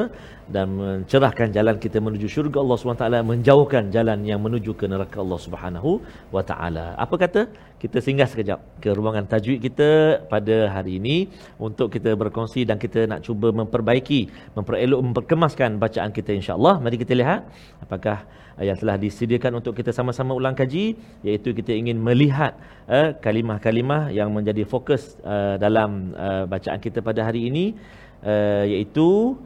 dan 0.57 0.67
mencerahkan 0.81 1.49
jalan 1.57 1.77
kita 1.85 1.99
menuju 2.07 2.27
syurga 2.35 2.59
Allah 2.65 2.77
SWT 2.81 3.05
menjauhkan 3.33 3.85
jalan 3.97 4.19
yang 4.31 4.41
menuju 4.47 4.73
ke 4.81 4.85
neraka 4.93 5.17
Allah 5.25 5.39
Subhanahu 5.47 5.91
wa 6.35 6.43
taala. 6.51 6.87
Apa 7.05 7.15
kata? 7.25 7.43
Kita 7.79 8.03
singgah 8.03 8.27
sekejap 8.27 8.83
ke 8.83 8.91
ruangan 8.91 9.23
tajwid 9.31 9.63
kita 9.63 10.19
pada 10.27 10.67
hari 10.75 10.99
ini 10.99 11.31
untuk 11.63 11.95
kita 11.95 12.11
berkongsi 12.19 12.67
dan 12.67 12.75
kita 12.75 13.07
nak 13.07 13.23
cuba 13.23 13.55
memperbaiki, 13.55 14.21
memperelok, 14.59 15.01
memperkemaskan 15.07 15.79
bacaan 15.79 16.11
kita 16.11 16.35
insya-Allah. 16.35 16.83
Mari 16.83 16.99
kita 16.99 17.15
lihat 17.15 17.47
apakah 17.79 18.27
yang 18.59 18.75
telah 18.75 18.99
disediakan 18.99 19.63
untuk 19.63 19.79
kita 19.79 19.95
sama-sama 19.95 20.35
ulang 20.35 20.59
kaji 20.59 20.99
iaitu 21.23 21.55
kita 21.55 21.71
ingin 21.71 22.03
melihat 22.03 22.59
uh, 22.91 23.15
kalimah-kalimah 23.23 24.11
yang 24.11 24.35
menjadi 24.35 24.67
fokus 24.67 25.15
uh, 25.23 25.55
dalam 25.63 26.19
uh, 26.19 26.51
bacaan 26.51 26.83
kita 26.83 26.99
pada 26.99 27.23
hari 27.23 27.47
ini 27.47 27.79
uh, 28.27 28.67
iaitu 28.67 29.39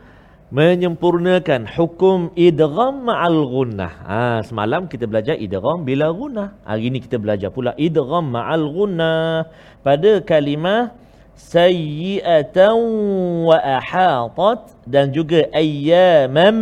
menyempurnakan 0.53 1.65
hukum 1.65 2.29
idgham 2.37 3.09
ma'al 3.09 3.41
gunnah. 3.49 3.93
Ha, 4.05 4.21
semalam 4.45 4.85
kita 4.85 5.09
belajar 5.09 5.33
idgham 5.41 5.81
bila 5.81 6.13
gunnah. 6.13 6.53
Hari 6.69 6.93
ini 6.93 7.01
kita 7.01 7.17
belajar 7.17 7.49
pula 7.49 7.73
idgham 7.81 8.29
ma'al 8.37 8.69
gunnah 8.69 9.49
pada 9.81 10.21
kalimah 10.21 10.93
sayyi'atan 11.41 12.77
wa 13.49 13.57
ahatat 13.57 14.77
dan 14.85 15.09
juga 15.17 15.49
ayyaman 15.57 16.53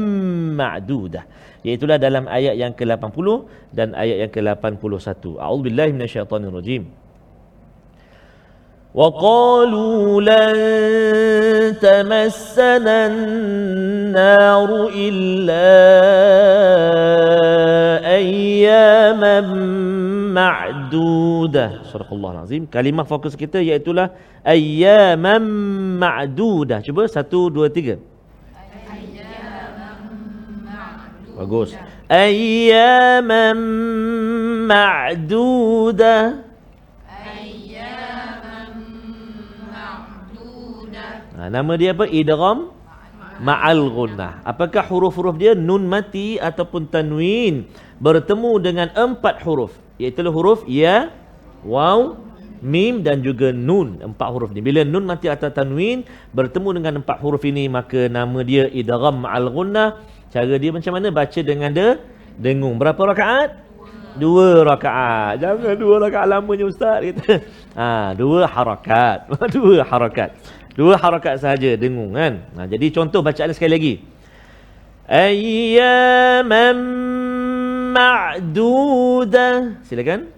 ma'dudah. 0.55 1.26
Iaitulah 1.66 1.98
dalam 1.98 2.31
ayat 2.31 2.55
yang 2.57 2.72
ke-80 2.72 3.26
dan 3.74 3.92
ayat 3.98 4.16
yang 4.22 4.31
ke-81. 4.31 5.35
A'udzubillahi 5.35 5.90
minasyaitonirrajim. 5.98 7.00
وقالوا 8.95 10.21
لن 10.24 10.56
تمسنا 11.84 12.98
النار 13.12 14.69
إلا 14.95 15.67
أياما 18.08 19.41
معدودة 20.32 21.65
صدق 21.91 22.08
الله 22.08 22.32
العظيم 22.32 22.63
kalimah 22.71 23.04
fokus 23.04 23.36
kita 23.36 23.60
iaitulah 23.60 24.15
أياما 24.48 25.38
معدودة 26.00 26.80
cuba 26.80 27.04
satu 27.12 27.52
dua 27.52 27.67
tiga 27.67 28.00
bagus 31.36 31.76
أياما 32.12 33.54
معدودة 34.71 36.15
Ha, 41.40 41.48
nama 41.48 41.72
dia 41.81 41.96
apa? 41.96 42.05
Idgham 42.05 42.68
ma'al 43.40 43.81
gunnah. 43.88 44.44
Apakah 44.44 44.85
huruf-huruf 44.85 45.40
dia 45.40 45.57
nun 45.57 45.88
mati 45.88 46.37
ataupun 46.37 46.92
tanwin 46.92 47.64
bertemu 47.96 48.61
dengan 48.61 48.92
empat 48.92 49.40
huruf? 49.40 49.72
Iaitu 49.96 50.20
huruf 50.29 50.68
ya, 50.68 51.09
waw, 51.64 52.20
mim 52.61 53.00
dan 53.00 53.24
juga 53.24 53.57
nun. 53.57 54.05
Empat 54.05 54.29
huruf 54.29 54.53
ni. 54.53 54.61
Bila 54.61 54.85
nun 54.85 55.09
mati 55.09 55.33
atau 55.33 55.48
tanwin 55.48 56.05
bertemu 56.37 56.76
dengan 56.76 57.00
empat 57.00 57.16
huruf 57.24 57.40
ini 57.48 57.72
maka 57.72 58.12
nama 58.12 58.44
dia 58.44 58.68
idgham 58.68 59.24
ma'al 59.24 59.48
gunnah. 59.48 59.96
Cara 60.29 60.61
dia 60.61 60.76
macam 60.76 60.92
mana? 60.92 61.09
Baca 61.09 61.40
dengan 61.40 61.72
dia 61.72 62.05
dengung. 62.37 62.76
Berapa 62.76 63.00
rakaat? 63.16 63.72
Dua 64.20 64.61
rakaat. 64.61 65.40
Jangan 65.40 65.72
dua 65.81 65.96
rakaat 66.05 66.26
lamanya 66.29 66.68
ustaz 66.68 67.00
kita. 67.00 67.40
Ha, 67.81 68.12
dua 68.18 68.44
harakat. 68.44 69.31
dua 69.57 69.87
harakat. 69.87 70.37
Dua 70.81 70.97
harakat 70.97 71.37
sahaja 71.45 71.77
dengung 71.77 72.16
kan. 72.16 72.40
Ha, 72.57 72.64
jadi 72.64 72.88
contoh 72.88 73.21
bacaan 73.21 73.53
sekali 73.53 73.73
lagi. 73.77 74.01
Ayyaman 75.05 76.81
ma'dudah. 77.93 79.85
Silakan. 79.85 80.33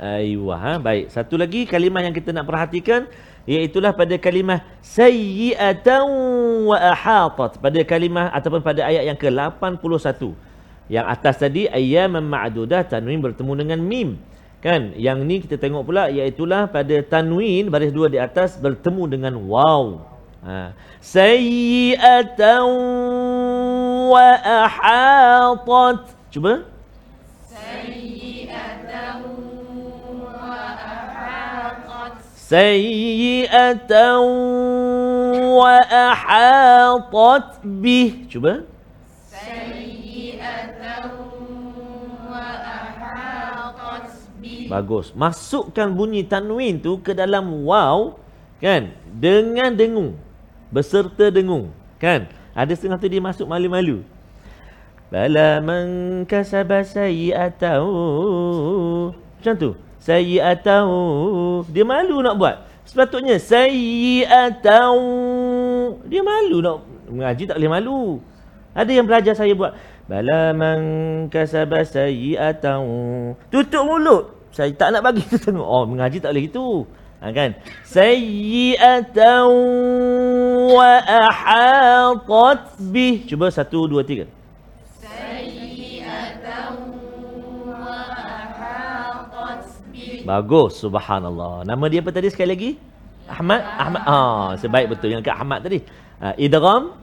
Aywa, 0.00 0.56
ha? 0.58 0.72
baik. 0.82 1.14
Satu 1.14 1.38
lagi 1.38 1.62
kalimah 1.62 2.02
yang 2.02 2.16
kita 2.16 2.34
nak 2.34 2.50
perhatikan 2.50 3.06
iaitulah 3.46 3.94
pada 3.94 4.18
kalimah 4.18 4.66
sayyi'atan 4.82 6.10
wa 6.66 6.74
ahatat 6.74 7.62
pada 7.62 7.78
kalimah 7.86 8.34
ataupun 8.34 8.66
pada 8.66 8.82
ayat 8.82 9.06
yang 9.06 9.14
ke-81. 9.14 10.34
Yang 10.90 11.06
atas 11.06 11.34
tadi 11.38 11.70
ayyaman 11.70 12.26
ma'dudah 12.26 12.82
tanwin 12.82 13.22
bertemu 13.22 13.52
dengan 13.62 13.78
mim. 13.78 14.18
Kan? 14.60 14.92
Yang 14.92 15.18
ni 15.24 15.40
kita 15.40 15.56
tengok 15.56 15.88
pula 15.88 16.12
iaitulah 16.12 16.68
pada 16.68 17.00
tanwin 17.00 17.72
baris 17.72 17.96
dua 17.96 18.12
di 18.12 18.20
atas 18.20 18.60
bertemu 18.60 19.08
dengan 19.08 19.40
waw. 19.48 20.04
Ha. 20.44 20.76
Sayyi'atan 21.00 22.68
wa 24.12 24.28
ahatat. 24.40 26.12
Cuba. 26.28 26.68
Sayyi'atan 27.48 29.24
wa 30.20 30.52
ahatat. 30.76 32.20
Sayyi'atan 32.36 34.20
wa 35.56 35.76
ahatat 35.88 37.64
bih. 37.64 38.28
Cuba. 38.28 38.68
Sayyi'atan 39.24 41.29
Bagus. 44.70 45.10
Masukkan 45.12 45.90
bunyi 45.90 46.22
tanwin 46.22 46.78
tu 46.78 47.02
ke 47.02 47.10
dalam 47.10 47.66
waw 47.66 48.14
kan 48.62 48.94
dengan 49.10 49.74
dengung 49.74 50.14
beserta 50.70 51.32
dengung 51.32 51.72
kan 51.96 52.28
ada 52.52 52.70
setengah 52.76 53.00
tu 53.00 53.08
dia 53.08 53.16
masuk 53.16 53.48
malu-malu 53.48 54.04
bala 55.08 55.64
man 55.64 55.88
kasaba 56.28 56.84
sayi'atahu 56.84 57.88
macam 59.40 59.54
tu 59.56 59.72
sayyi'atahu. 60.00 61.68
Dia 61.70 61.84
malu 61.84 62.24
nak 62.24 62.34
buat. 62.40 62.64
Sepatutnya 62.88 63.36
sayyi'atahu. 63.38 65.04
Dia 66.08 66.22
malu 66.24 66.58
nak 66.64 66.82
mengaji 67.06 67.44
tak 67.46 67.60
boleh 67.60 67.70
malu. 67.70 68.18
Ada 68.72 68.90
yang 68.90 69.06
belajar 69.06 69.34
saya 69.36 69.52
buat 69.54 69.76
bala 70.08 70.56
man 70.56 70.80
kasaba 71.28 71.84
sayyi'atahu. 71.84 73.36
Tutup 73.52 73.84
mulut. 73.86 74.39
Saya 74.50 74.74
tak 74.74 74.90
nak 74.94 75.02
bagi 75.06 75.22
tu 75.30 75.38
tengok. 75.38 75.66
Oh, 75.66 75.86
mengaji 75.86 76.18
tak 76.18 76.34
boleh 76.34 76.44
gitu. 76.50 76.86
Ha, 77.20 77.30
kan? 77.36 77.52
Sayyi'atahu 77.84 79.56
wa 80.72 80.92
ahatat 81.04 82.80
bih. 82.90 83.28
Cuba 83.28 83.52
satu, 83.52 83.84
dua, 83.86 84.02
tiga. 84.02 84.26
Bagus, 90.20 90.78
subhanallah. 90.78 91.66
Nama 91.66 91.84
dia 91.90 92.04
apa 92.04 92.14
tadi 92.14 92.30
sekali 92.30 92.48
lagi? 92.54 92.70
Ahmad. 93.26 93.60
Ahmad. 93.66 94.02
Ah, 94.06 94.54
sebaik 94.54 94.94
betul 94.94 95.10
yang 95.10 95.24
kat 95.26 95.34
Ahmad 95.34 95.64
tadi. 95.64 95.82
Uh, 96.20 96.34
idgham 96.38 96.94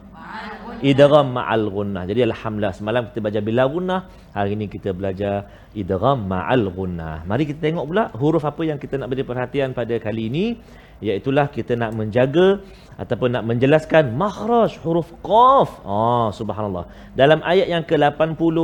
idgham 0.83 1.33
ma'al 1.37 1.69
gunnah. 1.69 2.03
Jadi 2.05 2.21
alhamdulillah 2.27 2.75
semalam 2.75 3.09
kita 3.09 3.19
belajar 3.23 3.41
bila 3.41 3.63
gunnah, 3.65 3.99
hari 4.33 4.53
ini 4.53 4.65
kita 4.69 4.93
belajar 4.93 5.47
idgham 5.73 6.27
ma'al 6.29 6.69
gunnah. 6.69 7.25
Mari 7.25 7.49
kita 7.49 7.71
tengok 7.71 7.85
pula 7.89 8.03
huruf 8.17 8.43
apa 8.45 8.61
yang 8.65 8.77
kita 8.77 9.01
nak 9.01 9.09
beri 9.13 9.23
perhatian 9.25 9.73
pada 9.73 9.95
kali 9.97 10.29
ini, 10.29 10.45
iaitu 11.01 11.29
kita 11.29 11.77
nak 11.77 11.93
menjaga 11.93 12.61
ataupun 12.97 13.29
nak 13.37 13.43
menjelaskan 13.45 14.17
makhraj 14.17 14.77
huruf 14.81 15.13
qaf. 15.21 15.81
Ah, 15.85 16.33
subhanallah. 16.33 16.89
Dalam 17.13 17.45
ayat 17.45 17.69
yang 17.69 17.85
ke-80 17.85 18.57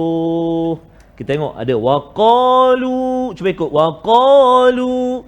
kita 1.14 1.38
tengok 1.38 1.54
ada 1.54 1.74
waqalu. 1.78 3.38
Cuba 3.38 3.50
ikut 3.54 3.70
waqalu. 3.70 5.22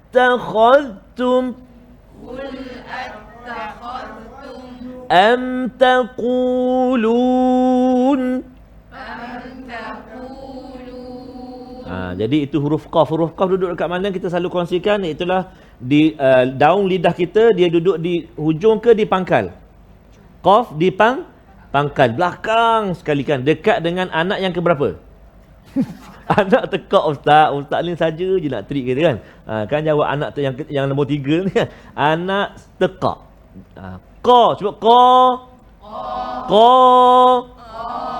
attakhadtum. 0.07 1.55
Qul 2.23 2.39
attakhadtum. 2.87 4.63
Am 5.11 5.71
taqulun. 5.75 7.21
Ha, 11.87 12.11
jadi 12.19 12.43
itu 12.43 12.59
huruf 12.59 12.91
qaf. 12.91 13.07
Huruf 13.11 13.31
qaf 13.35 13.47
duduk 13.47 13.71
dekat 13.75 13.87
mana 13.87 14.11
kita 14.11 14.27
selalu 14.27 14.51
kongsikan. 14.51 15.03
Itulah 15.07 15.47
di 15.77 16.17
uh, 16.17 16.43
daun 16.57 16.89
lidah 16.89 17.13
kita 17.13 17.53
dia 17.53 17.69
duduk 17.69 18.01
di 18.01 18.25
hujung 18.33 18.81
ke 18.81 18.97
di 18.97 19.05
pangkal 19.05 19.53
qaf 20.41 20.73
di 20.73 20.89
pang 20.89 21.21
pangkal 21.69 22.17
belakang 22.17 22.97
sekali 22.97 23.21
kan 23.21 23.45
dekat 23.45 23.85
dengan 23.85 24.09
anak 24.09 24.41
yang 24.41 24.49
keberapa 24.49 24.97
anak 26.39 26.63
tekak 26.71 27.03
ustaz. 27.07 27.53
Ustaz 27.55 27.79
ni 27.83 27.93
saja 27.95 28.27
je 28.37 28.47
nak 28.51 28.67
trik 28.67 28.83
kita 28.83 29.01
kan? 29.01 29.17
Ha, 29.47 29.53
kan 29.69 29.83
jawab 29.83 30.07
anak 30.07 30.35
tu 30.35 30.43
yang 30.43 30.53
yang 30.67 30.85
nombor 30.87 31.07
tiga 31.07 31.43
ni 31.47 31.51
kan? 31.51 31.67
Anak 31.95 32.59
tekak. 32.77 33.17
Ha, 33.79 33.97
qa 34.23 34.41
cuba 34.59 34.71
qa 34.77 35.05
qa 36.51 36.71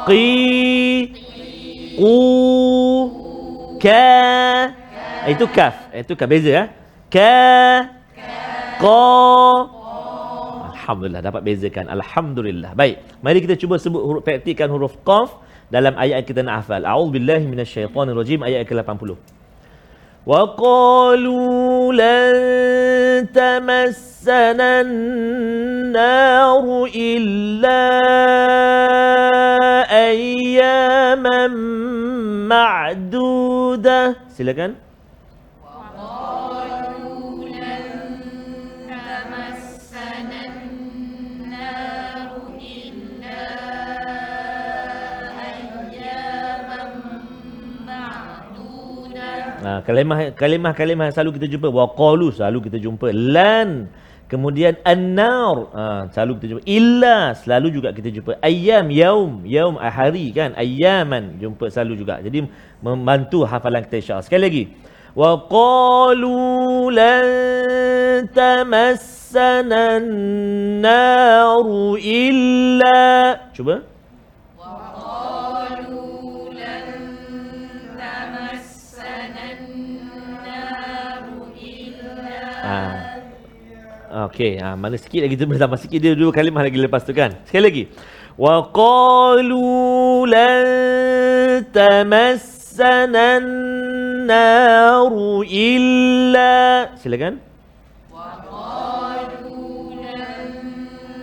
qi 0.07 0.25
qu 1.99 2.15
ka 3.81 4.07
itu 5.27 5.45
kaf. 5.51 5.75
Itu 5.91 6.13
kaf. 6.15 6.27
Beza 6.31 6.49
ya 6.49 6.63
Ka. 7.07 7.35
Ka. 8.79 9.03
Alhamdulillah 10.87 11.19
dapat 11.19 11.43
bezakan. 11.43 11.91
Alhamdulillah. 11.91 12.71
Baik. 12.71 13.03
Mari 13.19 13.43
kita 13.43 13.59
cuba 13.59 13.75
sebut 13.75 13.99
huruf 13.99 14.23
praktikkan 14.23 14.71
huruf 14.71 14.95
qaf 15.03 15.35
dalam 15.67 15.93
ayat 15.99 16.23
kita 16.23 16.43
nak 16.43 16.63
hafal. 16.63 16.83
A'udzubillahi 16.83 17.43
minasyaitonirrajim 17.47 18.39
ayat 18.43 18.63
ke-80. 18.63 19.19
Wa 20.27 20.43
qalu 20.59 21.39
lan 21.95 22.35
tamassana 23.31 24.83
an-nar 24.83 26.67
illa 26.91 27.83
ayyaman 29.87 31.51
ma'dudah. 32.51 34.19
Silakan. 34.31 34.75
Ha, 35.63 35.71
kalimah 36.67 36.76
kalimah 49.85 50.73
kalimah 50.75 51.05
yang 51.09 51.15
selalu 51.15 51.31
kita 51.39 51.47
jumpa. 51.57 51.67
Waqalu 51.71 52.27
selalu 52.35 52.69
kita 52.69 52.77
jumpa. 52.81 53.07
Lan 53.13 53.87
kemudian 54.27 54.75
an-nar 54.83 55.55
ha, 55.71 55.83
selalu 56.11 56.31
kita 56.37 56.45
jumpa. 56.51 56.63
Illa 56.67 57.31
selalu 57.33 57.67
juga 57.73 57.89
kita 57.95 58.09
jumpa. 58.11 58.37
Ayyam 58.43 58.91
yaum 58.91 59.31
yaum 59.47 59.75
hari 59.79 60.29
kan? 60.35 60.53
Ayyaman 60.53 61.39
jumpa 61.41 61.71
selalu 61.73 61.93
juga. 62.03 62.19
Jadi 62.19 62.45
membantu 62.83 63.47
hafalan 63.47 63.81
kita 63.87 63.95
insyaallah 64.03 64.27
sekali 64.27 64.43
lagi. 64.43 64.63
Waqalu 65.17 66.37
lan 66.93 67.25
tamassana 68.29 69.97
an-nar 69.97 71.65
illa. 71.97 73.01
Cuba 73.55 73.97
Ha. 82.67 82.79
Okey, 84.27 84.59
ha, 84.59 84.75
mana 84.75 84.99
sikit 84.99 85.23
lagi 85.23 85.39
tu 85.39 85.47
bersama 85.47 85.79
sikit 85.79 85.99
dia 86.03 86.11
dua 86.15 86.35
kalimah 86.35 86.67
lagi 86.67 86.75
lepas 86.75 87.07
tu 87.07 87.15
kan. 87.15 87.31
Sekali 87.47 87.63
lagi. 87.63 87.83
Wa 88.35 88.59
qalu 88.75 90.27
lan 90.27 90.63
tamassana 91.71 93.39
an-nar 93.39 95.15
illa 95.47 96.91
Silakan. 96.99 97.39
Wa 98.11 98.35
qalu 98.51 99.95
lan 100.03 100.43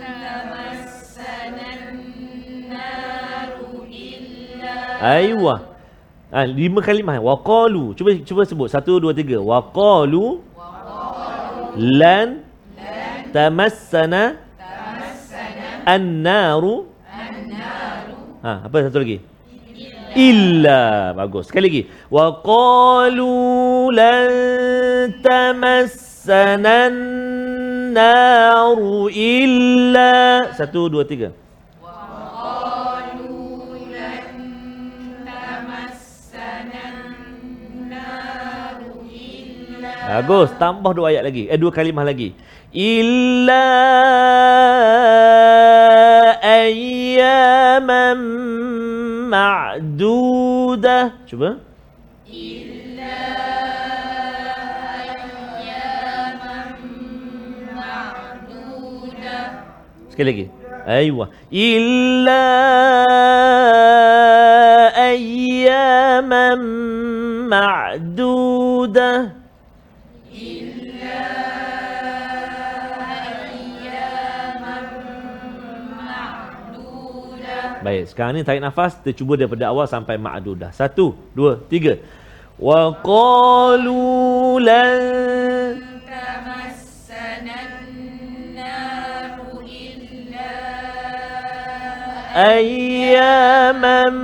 tamassana 0.01 1.69
illa 3.93 4.81
Aywa. 4.97 5.55
Ha, 6.33 6.41
lima 6.49 6.81
kalimah. 6.81 7.21
Wa 7.21 7.37
qalu. 7.37 7.93
Cuba 7.93 8.17
cuba 8.25 8.41
sebut. 8.49 8.69
Satu, 8.69 8.97
dua, 8.97 9.13
tiga. 9.13 9.37
Wa 9.41 9.61
qalu 9.61 10.41
lan 11.75 12.47
tamassana 13.35 14.39
an-naru 15.85 16.89
ha 18.41 18.65
apa 18.65 18.89
satu 18.89 19.03
lagi? 19.03 19.19
Illa. 20.15 21.11
Bagus. 21.11 21.51
Sekali 21.51 21.67
lagi. 21.67 21.83
Wa 22.07 22.39
qalu 22.39 23.91
lan 23.91 24.31
tamassana 25.19 26.87
an-naru 26.87 29.11
illa. 29.11 30.47
Satu 30.55 30.87
dua 30.87 31.03
tiga 31.03 31.35
Bagus, 40.05 40.53
tambah 40.61 40.93
dua 40.93 41.09
ayat 41.09 41.25
lagi. 41.25 41.49
Eh 41.49 41.57
dua 41.57 41.73
kalimah 41.73 42.05
lagi. 42.05 42.37
Illa 42.69 43.65
ayyaman 46.45 48.21
ma'duda. 49.33 51.25
Cuba. 51.25 51.57
Illa 52.29 53.17
ayyaman 55.57 56.69
ma'duda. 57.73 59.37
Sekali 60.13 60.27
lagi. 60.29 60.45
Aywa. 60.85 61.33
Illa 61.49 62.45
ayyaman 64.93 66.61
ma'duda. 67.49 69.34
Baik, 77.85 78.09
sekarang 78.09 78.33
ni 78.33 78.41
tarik 78.41 78.65
nafas, 78.65 78.97
kita 78.97 79.13
cuba 79.13 79.37
daripada 79.37 79.69
awal 79.69 79.85
sampai 79.85 80.17
ma'dudah. 80.17 80.73
Satu, 80.73 81.13
dua, 81.37 81.61
tiga. 81.69 82.01
Wa 82.57 82.97
qalu 83.05 84.57
lan 84.57 85.85
ayyaman 92.35 94.15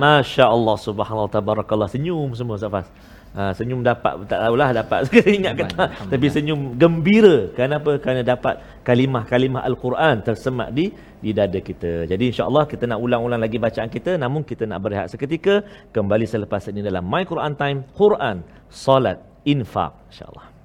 Masya 0.00 0.48
Allah 0.48 0.76
Subhanallah 0.80 1.28
Tabarakallah 1.28 1.90
Senyum 1.90 2.32
semua 2.32 2.56
Safas 2.56 2.88
ha, 3.35 3.51
Senyum 3.57 3.83
dapat 3.83 4.13
Tak 4.31 4.39
tahulah 4.43 4.69
dapat 4.71 4.99
Ingat 5.37 5.53
ke 5.59 5.63
tak 5.75 5.87
Tapi 6.11 6.25
senyum 6.31 6.79
gembira 6.79 7.51
Kenapa? 7.59 7.99
Kerana 7.99 8.23
dapat 8.23 8.63
Kalimah-kalimah 8.87 9.61
Al-Quran 9.69 10.23
Tersemat 10.23 10.71
di 10.71 10.89
Di 11.19 11.31
dada 11.35 11.59
kita 11.59 12.07
Jadi 12.11 12.31
insya 12.31 12.47
Allah 12.49 12.63
Kita 12.71 12.87
nak 12.87 12.99
ulang-ulang 13.03 13.41
lagi 13.45 13.59
bacaan 13.59 13.91
kita 13.91 14.15
Namun 14.15 14.41
kita 14.47 14.63
nak 14.65 14.79
berehat 14.81 15.07
seketika 15.11 15.61
Kembali 15.91 16.25
selepas 16.25 16.63
ini 16.71 16.81
Dalam 16.81 17.03
My 17.03 17.23
Quran 17.27 17.53
Time 17.59 17.79
Quran 17.93 18.41
Salat 18.71 19.19
Infak 19.45 19.93
InsyaAllah 20.09 20.55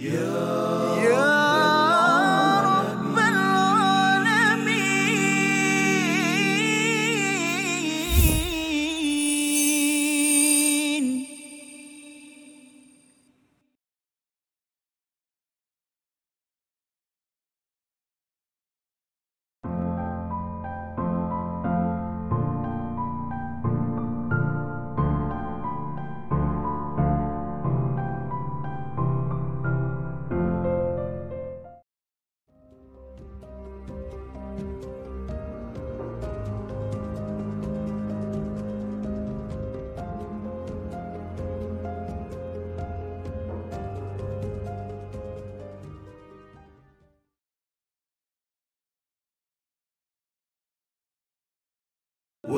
يا 0.05 0.52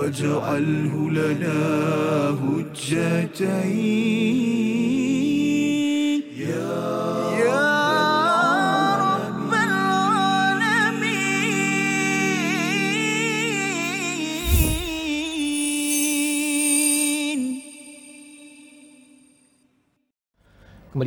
واجعله 0.05 1.09
لنا 1.11 1.59
هجتين. 2.41 3.85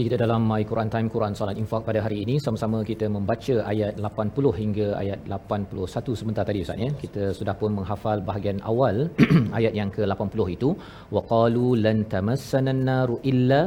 Kita 0.08 0.24
dalam 0.24 0.42
My 0.50 0.62
Quran 0.68 0.88
Time 0.92 1.08
Quran 1.14 1.32
Salat 1.38 1.56
Infak 1.62 1.82
pada 1.88 2.00
hari 2.04 2.18
ini. 2.24 2.34
Sama-sama 2.44 2.78
kita 2.90 3.06
membaca 3.16 3.54
ayat 3.72 3.92
80 4.00 4.60
hingga 4.60 4.86
ayat 5.00 5.20
81 5.36 6.20
sebentar 6.20 6.44
tadi 6.48 6.64
Ustaz 6.64 6.80
ya. 6.84 6.90
Kita 7.02 7.24
sudah 7.38 7.54
pun 7.60 7.76
menghafal 7.78 8.24
bahagian 8.28 8.58
awal 8.70 8.96
ayat 9.58 9.76
yang 9.80 9.90
ke-80 9.96 10.40
itu. 10.56 10.68
Waqalu 11.16 11.66
lan 11.84 12.08
tamassana 12.14 12.72
an-naru 12.76 13.20
illa 13.32 13.60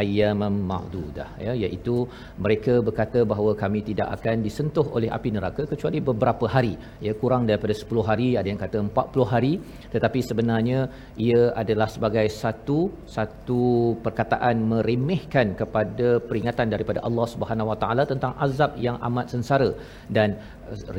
ayyaman 0.00 0.54
ma'dudah 0.70 1.28
ya 1.46 1.52
iaitu 1.62 1.96
mereka 2.44 2.74
berkata 2.86 3.20
bahawa 3.32 3.52
kami 3.62 3.80
tidak 3.88 4.08
akan 4.16 4.42
disentuh 4.46 4.86
oleh 4.96 5.08
api 5.16 5.30
neraka 5.36 5.62
kecuali 5.72 5.98
beberapa 6.08 6.46
hari. 6.54 6.74
Ya 7.06 7.12
kurang 7.22 7.42
daripada 7.50 7.74
10 7.82 8.08
hari 8.10 8.28
ada 8.40 8.48
yang 8.52 8.60
kata 8.64 8.78
40 8.88 9.32
hari. 9.32 9.52
Tetapi 9.94 10.20
sebenarnya 10.30 10.78
ia 11.26 11.42
adalah 11.62 11.88
sebagai 11.94 12.26
satu 12.42 12.78
satu 13.16 13.62
perkataan 14.04 14.56
meremehkan 14.72 15.54
kepada 15.60 16.08
peringatan 16.28 16.68
daripada 16.74 17.00
Allah 17.08 17.26
Subhanahu 17.34 17.70
Wa 17.72 17.78
Taala 17.82 18.02
tentang 18.12 18.34
azab 18.46 18.72
yang 18.86 18.98
amat 19.08 19.26
sengsara. 19.34 19.70
Dan 20.16 20.36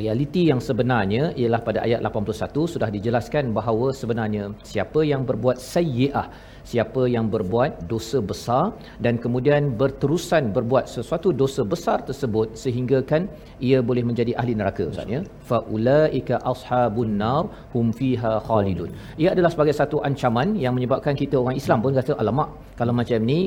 realiti 0.00 0.42
yang 0.50 0.60
sebenarnya 0.68 1.34
ialah 1.40 1.60
pada 1.68 1.80
ayat 1.86 2.00
81 2.08 2.74
sudah 2.74 2.88
dijelaskan 2.96 3.50
bahawa 3.58 3.90
sebenarnya 4.00 4.44
siapa 4.72 5.00
yang 5.12 5.22
berbuat 5.28 5.58
sayyi'ah 5.58 6.26
siapa 6.70 7.02
yang 7.14 7.26
berbuat 7.34 7.72
dosa 7.92 8.18
besar 8.30 8.64
dan 9.04 9.14
kemudian 9.24 9.62
berterusan 9.80 10.44
berbuat 10.56 10.84
sesuatu 10.94 11.30
dosa 11.42 11.62
besar 11.72 11.98
tersebut 12.08 12.48
sehingga 12.62 12.98
kan 13.10 13.22
ia 13.68 13.78
boleh 13.88 14.04
menjadi 14.08 14.32
ahli 14.40 14.54
neraka 14.60 14.82
ustaz 14.92 15.14
ya? 15.14 15.20
Faulaika 15.50 16.42
ashabun 16.52 17.14
nar 17.22 17.44
hum 17.74 17.86
fiha 18.00 18.32
khalidun. 18.48 18.90
Ia 19.22 19.30
adalah 19.34 19.50
sebagai 19.54 19.74
satu 19.80 19.98
ancaman 20.08 20.58
yang 20.64 20.74
menyebabkan 20.78 21.14
kita 21.22 21.36
orang 21.42 21.56
Islam 21.62 21.78
pun 21.86 21.94
kata 22.00 22.18
alamak 22.24 22.50
kalau 22.80 22.94
macam 23.00 23.20
ni 23.30 23.40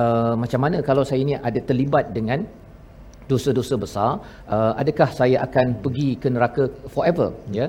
uh, 0.00 0.34
macam 0.42 0.60
mana 0.64 0.78
kalau 0.90 1.04
saya 1.10 1.22
ni 1.30 1.36
ada 1.48 1.60
terlibat 1.70 2.06
dengan 2.18 2.40
dosa-dosa 3.30 3.74
besar 3.84 4.10
uh, 4.54 4.72
adakah 4.82 5.08
saya 5.20 5.36
akan 5.46 5.66
pergi 5.84 6.10
ke 6.22 6.28
neraka 6.34 6.64
forever? 6.94 7.28
Ya. 7.58 7.66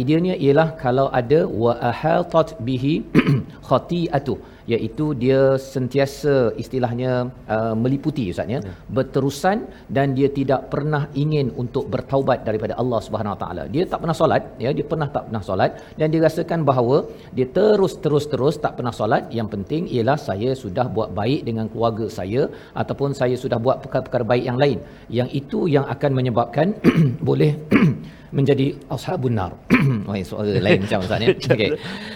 Ideanya 0.00 0.34
ialah 0.44 0.68
kalau 0.84 1.06
ada 1.20 1.40
wa 1.62 1.72
ahatat 1.90 2.48
bihi 2.68 2.94
khati'atu 3.68 4.36
iaitu 4.74 5.06
dia 5.22 5.40
sentiasa 5.72 6.34
istilahnya 6.62 7.12
uh, 7.54 7.74
meliputi 7.82 8.24
ustaz 8.32 8.52
ya 8.54 8.60
berterusan 8.96 9.58
dan 9.96 10.14
dia 10.18 10.28
tidak 10.38 10.60
pernah 10.72 11.02
ingin 11.22 11.48
untuk 11.62 11.84
bertaubat 11.94 12.40
daripada 12.48 12.74
Allah 12.82 13.00
Subhanahu 13.06 13.34
Wa 13.34 13.40
taala 13.42 13.64
dia 13.74 13.84
tak 13.92 14.00
pernah 14.02 14.16
solat 14.20 14.42
ya 14.64 14.72
dia 14.78 14.86
pernah 14.92 15.08
tak 15.16 15.24
pernah 15.28 15.42
solat 15.48 15.70
dan 16.00 16.06
dia 16.12 16.20
rasakan 16.26 16.60
bahawa 16.70 16.98
dia 17.36 17.46
terus 17.58 17.94
terus 18.04 18.26
terus 18.32 18.56
tak 18.64 18.74
pernah 18.78 18.94
solat 19.00 19.24
yang 19.38 19.48
penting 19.54 19.84
ialah 19.96 20.18
saya 20.28 20.50
sudah 20.62 20.86
buat 20.96 21.10
baik 21.20 21.40
dengan 21.48 21.66
keluarga 21.72 22.06
saya 22.18 22.42
ataupun 22.82 23.10
saya 23.20 23.38
sudah 23.44 23.60
buat 23.66 23.78
perkara-perkara 23.84 24.26
baik 24.32 24.44
yang 24.50 24.58
lain 24.64 24.78
yang 25.18 25.28
itu 25.40 25.60
yang 25.76 25.86
akan 25.94 26.12
menyebabkan 26.18 26.74
boleh 27.28 27.52
menjadi 28.36 28.66
ashabun 28.94 29.34
nar. 29.38 29.52
Wah, 30.08 30.18
soal 30.30 30.50
lain 30.66 30.84
macam 30.84 30.98
Ustaz 31.06 31.22
ya. 31.24 31.28
Okey. 31.54 31.70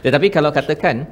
Tetapi 0.04 0.26
kalau 0.36 0.50
katakan 0.50 1.06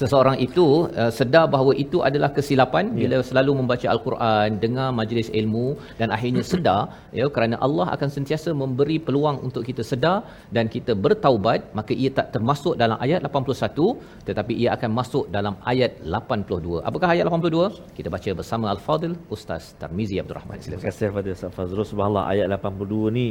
seseorang 0.00 0.36
itu 0.46 0.66
uh, 1.02 1.12
sedar 1.18 1.44
bahawa 1.54 1.72
itu 1.84 1.98
adalah 2.08 2.30
kesilapan 2.36 2.84
yeah. 2.90 2.98
bila 3.00 3.16
selalu 3.30 3.52
membaca 3.60 3.86
al-Quran, 3.94 4.48
dengar 4.64 4.88
majlis 5.00 5.28
ilmu 5.40 5.66
dan 6.00 6.08
akhirnya 6.16 6.44
sedar 6.52 6.82
ya 7.18 7.26
kerana 7.34 7.56
Allah 7.66 7.86
akan 7.94 8.08
sentiasa 8.16 8.50
memberi 8.62 8.96
peluang 9.06 9.38
untuk 9.46 9.62
kita 9.68 9.84
sedar 9.92 10.18
dan 10.56 10.66
kita 10.74 10.94
bertaubat, 11.04 11.60
maka 11.78 11.92
ia 12.02 12.10
tak 12.18 12.28
termasuk 12.34 12.74
dalam 12.82 12.98
ayat 13.06 13.20
81 13.28 14.28
tetapi 14.28 14.52
ia 14.62 14.70
akan 14.76 14.90
masuk 15.00 15.24
dalam 15.36 15.54
ayat 15.72 15.92
82. 16.02 16.86
Apakah 16.88 17.08
ayat 17.14 17.24
82? 17.28 17.96
Kita 17.98 18.08
baca 18.14 18.30
bersama 18.40 18.66
Al-Fadil 18.74 19.14
Ustaz 19.36 19.64
Tarmizi 19.80 20.16
Abdul 20.22 20.38
Rahman. 20.40 20.56
Terima 20.64 20.84
kasih 20.88 21.06
kepada 21.12 21.28
Ustaz 21.36 21.52
Fazrul. 21.58 21.86
Subhanallah 21.92 22.24
ayat 22.32 22.46
82 22.56 23.16
ni 23.18 23.26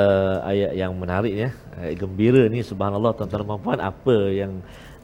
uh, 0.00 0.36
ayat 0.50 0.72
yang 0.80 0.92
menarik 1.02 1.34
ya. 1.44 1.48
Ayat 1.80 1.96
gembira 2.02 2.42
ni 2.54 2.60
subhanallah 2.70 3.12
tuan-tuan 3.18 3.44
dan 3.50 3.60
puan 3.64 3.80
apa 3.90 4.16
yang 4.40 4.52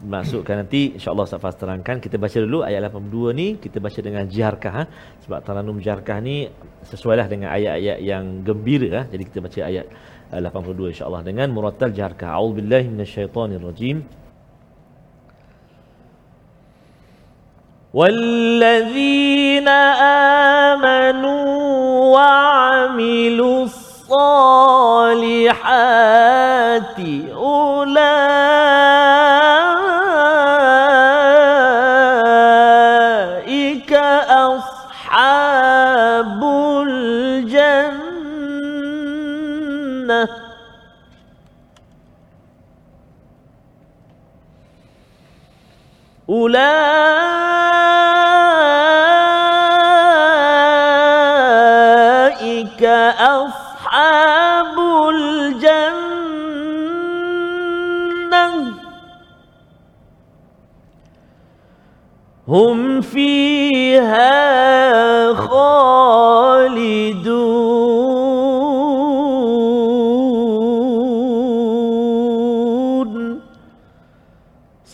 Masukkan 0.04 0.60
nanti 0.60 0.92
insya-Allah 1.00 1.24
Ustaz 1.24 1.40
Fas 1.40 1.56
terangkan 1.56 2.04
kita 2.04 2.20
baca 2.20 2.36
dulu 2.36 2.68
ayat 2.68 2.92
82 2.92 3.32
ni 3.40 3.48
kita 3.56 3.80
baca 3.80 4.00
dengan 4.04 4.28
jiharkah 4.28 4.74
ha? 4.76 4.84
sebab 5.24 5.40
taranum 5.40 5.80
jiharkah 5.80 6.20
ni 6.20 6.52
sesuailah 6.84 7.26
dengan 7.32 7.50
ayat-ayat 7.56 8.04
yang 8.04 8.44
gembira 8.44 8.90
ha? 8.92 9.02
jadi 9.08 9.24
kita 9.24 9.40
baca 9.40 9.60
ayat 9.66 9.88
82 10.36 10.92
insya-Allah 10.94 11.24
dengan 11.24 11.48
murattal 11.56 11.96
jiharkah 11.96 12.28
a'udzubillahi 12.38 12.92
minasyaitonirrajim 12.92 13.98
والذين 17.96 19.68
آمنوا 20.68 21.48
وعملوا 22.16 23.64
الصالحات 23.64 24.66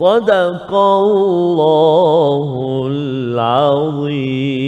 صدق 0.06 0.70
الله 0.74 2.52
العظيم 2.88 4.62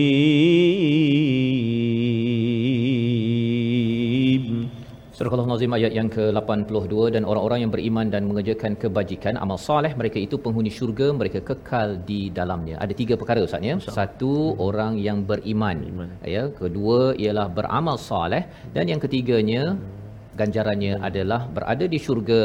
Surah 5.13 5.29
Al-Nazim 5.39 5.71
ayat 5.77 5.93
yang 5.93 6.09
ke-82 6.09 7.13
dan 7.15 7.23
orang-orang 7.23 7.59
yang 7.63 7.71
beriman 7.75 8.09
dan 8.13 8.25
mengerjakan 8.25 8.73
kebajikan 8.81 9.37
amal 9.37 9.61
soleh 9.61 9.93
mereka 9.93 10.17
itu 10.17 10.35
penghuni 10.41 10.73
syurga 10.73 11.07
mereka 11.13 11.39
kekal 11.49 12.01
di 12.09 12.33
dalamnya. 12.37 12.75
Ada 12.83 12.93
tiga 12.97 13.13
perkara 13.13 13.39
Ustaz 13.45 13.61
ya. 13.61 13.77
Satu 13.77 14.57
orang 14.57 14.97
yang 14.97 15.21
beriman. 15.21 15.77
Ya, 16.25 16.43
kedua 16.49 17.13
ialah 17.13 17.45
beramal 17.45 18.01
soleh 18.01 18.43
dan 18.75 18.89
yang 18.91 18.97
ketiganya 18.97 19.77
ganjarannya 20.40 20.92
adalah 21.08 21.40
berada 21.56 21.84
di 21.94 21.98
syurga 22.04 22.40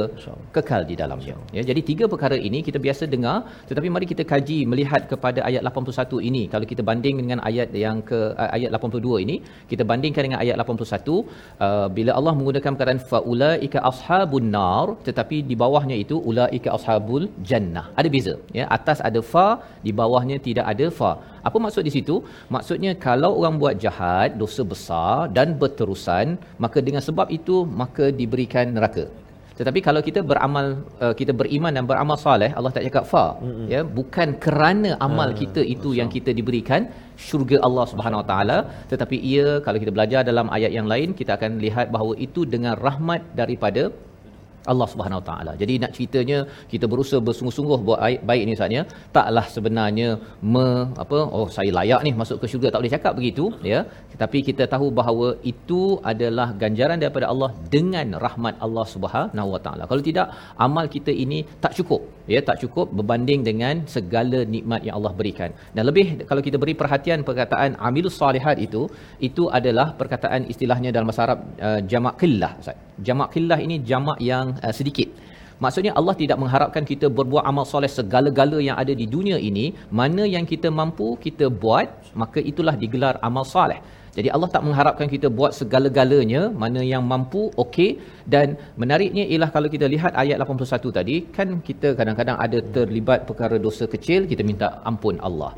kekal 0.56 0.82
di 0.92 0.96
dalamnya. 1.02 1.36
Ya, 1.58 1.62
jadi 1.70 1.82
tiga 1.90 2.06
perkara 2.14 2.38
ini 2.48 2.60
kita 2.68 2.80
biasa 2.86 3.04
dengar 3.14 3.38
tetapi 3.70 3.88
mari 3.96 4.06
kita 4.14 4.24
kaji 4.32 4.58
melihat 4.72 5.02
kepada 5.12 5.40
ayat 5.50 5.62
81 5.70 6.30
ini. 6.30 6.44
Kalau 6.54 6.66
kita 6.72 6.84
banding 6.90 7.16
dengan 7.22 7.40
ayat 7.50 7.70
yang 7.86 8.00
ke 8.10 8.20
uh, 8.44 8.50
ayat 8.58 8.70
82 8.80 9.24
ini, 9.26 9.36
kita 9.72 9.84
bandingkan 9.92 10.24
dengan 10.28 10.40
ayat 10.44 10.56
81 10.64 11.20
uh, 11.66 11.88
bila 11.98 12.12
Allah 12.20 12.34
menggunakan 12.40 12.72
perkataan 12.78 13.02
faulaika 13.12 13.80
ashabun 13.92 14.48
nar 14.58 14.88
tetapi 15.08 15.38
di 15.50 15.58
bawahnya 15.64 15.98
itu 16.04 16.18
ulaika 16.32 16.72
ashabul 16.78 17.28
jannah. 17.52 17.86
Ada 18.00 18.10
beza 18.16 18.36
ya. 18.60 18.66
Atas 18.78 19.00
ada 19.10 19.22
fa, 19.34 19.48
di 19.86 19.94
bawahnya 20.02 20.40
tidak 20.48 20.68
ada 20.74 20.88
fa. 21.00 21.14
Apa 21.48 21.58
maksud 21.64 21.84
di 21.88 21.92
situ? 21.96 22.16
Maksudnya 22.56 22.92
kalau 23.08 23.32
orang 23.40 23.56
buat 23.62 23.76
jahat, 23.86 24.40
dosa 24.44 24.64
besar 24.74 25.18
dan 25.38 25.60
berterusan, 25.62 26.40
maka 26.64 26.80
dengan 26.88 27.04
sebab 27.10 27.28
itu 27.38 27.58
maka 27.82 28.08
diberikan 28.22 28.68
neraka. 28.78 29.06
Tetapi 29.58 29.80
kalau 29.88 30.02
kita 30.08 30.20
beramal 30.30 30.68
uh, 31.04 31.14
kita 31.20 31.32
beriman 31.40 31.72
dan 31.78 31.86
beramal 31.90 32.18
soleh, 32.24 32.50
Allah 32.58 32.72
tak 32.76 32.86
cakap 32.88 33.06
fa. 33.12 33.26
Mm-hmm. 33.38 33.68
Ya, 33.74 33.82
bukan 34.00 34.30
kerana 34.46 34.92
amal 35.08 35.30
Ah, 35.34 35.38
kita 35.42 35.62
itu 35.76 35.90
yang 36.00 36.10
kita 36.16 36.32
diberikan 36.40 36.82
syurga 37.26 37.58
Allah 37.68 37.86
Subhanahu 37.92 38.22
Wa 38.22 38.28
Taala, 38.32 38.58
tetapi 38.92 39.18
ia 39.34 39.48
kalau 39.66 39.78
kita 39.84 39.92
belajar 39.98 40.22
dalam 40.30 40.48
ayat 40.58 40.72
yang 40.78 40.88
lain 40.94 41.10
kita 41.20 41.32
akan 41.38 41.52
lihat 41.66 41.88
bahawa 41.96 42.14
itu 42.26 42.42
dengan 42.54 42.74
rahmat 42.86 43.22
daripada 43.42 43.84
Allah 44.72 44.88
Subhanahu 44.94 45.20
Wa 45.22 45.26
Taala. 45.30 45.52
Jadi 45.62 45.74
nak 45.84 45.92
ceritanya 45.96 46.40
kita 46.72 46.86
berusaha 46.92 47.20
bersungguh-sungguh 47.28 47.80
buat 47.88 48.00
baik, 48.06 48.22
baik 48.30 48.44
ni 48.50 48.54
saatnya 48.60 48.82
taklah 49.18 49.46
sebenarnya 49.56 50.10
me, 50.54 50.68
apa 51.04 51.20
oh 51.38 51.48
saya 51.56 51.72
layak 51.80 52.02
ni 52.08 52.12
masuk 52.22 52.38
ke 52.42 52.48
syurga 52.52 52.68
tak 52.74 52.80
boleh 52.82 52.94
cakap 52.96 53.14
begitu 53.20 53.46
ya. 53.72 53.80
Tetapi 54.14 54.38
kita 54.50 54.64
tahu 54.74 54.88
bahawa 55.00 55.28
itu 55.54 55.82
adalah 56.12 56.48
ganjaran 56.64 56.98
daripada 57.04 57.28
Allah 57.34 57.52
dengan 57.76 58.08
rahmat 58.26 58.56
Allah 58.66 58.86
Subhanahu 58.96 59.50
Wa 59.56 59.62
Taala. 59.66 59.84
Kalau 59.92 60.04
tidak 60.10 60.28
amal 60.68 60.88
kita 60.96 61.12
ini 61.26 61.42
tak 61.64 61.74
cukup 61.80 62.02
ya 62.34 62.40
tak 62.48 62.58
cukup 62.64 62.88
berbanding 62.98 63.42
dengan 63.50 63.84
segala 63.96 64.40
nikmat 64.54 64.82
yang 64.88 64.96
Allah 65.00 65.14
berikan. 65.20 65.50
Dan 65.76 65.84
lebih 65.90 66.06
kalau 66.30 66.42
kita 66.48 66.58
beri 66.62 66.76
perhatian 66.82 67.22
perkataan 67.30 67.76
amilus 67.90 68.16
salihat 68.22 68.58
itu 68.68 68.82
itu 69.28 69.46
adalah 69.60 69.88
perkataan 70.00 70.48
istilahnya 70.54 70.92
dalam 70.96 71.08
bahasa 71.10 71.24
Arab 71.28 71.40
uh, 71.68 71.80
jamak 71.92 72.16
qillah 72.22 72.52
Ustaz. 72.64 72.78
Jamak 73.08 73.30
qillah 73.36 73.60
ini 73.68 73.78
jamak 73.92 74.20
yang 74.32 74.56
uh, 74.66 74.74
sedikit. 74.80 75.10
Maksudnya 75.64 75.92
Allah 76.00 76.16
tidak 76.22 76.38
mengharapkan 76.44 76.84
kita 76.92 77.08
berbuat 77.18 77.44
amal 77.50 77.66
soleh 77.74 77.88
segala-gala 78.00 78.60
yang 78.68 78.76
ada 78.84 78.94
di 79.02 79.06
dunia 79.16 79.38
ini, 79.50 79.66
mana 80.00 80.24
yang 80.36 80.46
kita 80.52 80.68
mampu 80.80 81.16
kita 81.26 81.48
buat, 81.64 81.88
maka 82.22 82.40
itulah 82.52 82.76
digelar 82.84 83.16
amal 83.28 83.46
soleh. 83.48 83.80
Jadi 84.18 84.30
Allah 84.36 84.50
tak 84.56 84.64
mengharapkan 84.68 85.08
kita 85.14 85.28
buat 85.38 85.52
segala-galanya, 85.60 86.42
mana 86.64 86.82
yang 86.94 87.04
mampu 87.12 87.44
okey. 87.64 87.90
Dan 88.34 88.48
menariknya 88.82 89.24
ialah 89.32 89.50
kalau 89.56 89.70
kita 89.76 89.90
lihat 89.94 90.14
ayat 90.24 90.38
81 90.38 90.98
tadi, 90.98 91.16
kan 91.38 91.48
kita 91.70 91.98
kadang-kadang 92.00 92.38
ada 92.46 92.60
terlibat 92.76 93.26
perkara 93.30 93.58
dosa 93.68 93.86
kecil, 93.94 94.30
kita 94.32 94.46
minta 94.52 94.68
ampun 94.92 95.18
Allah. 95.30 95.54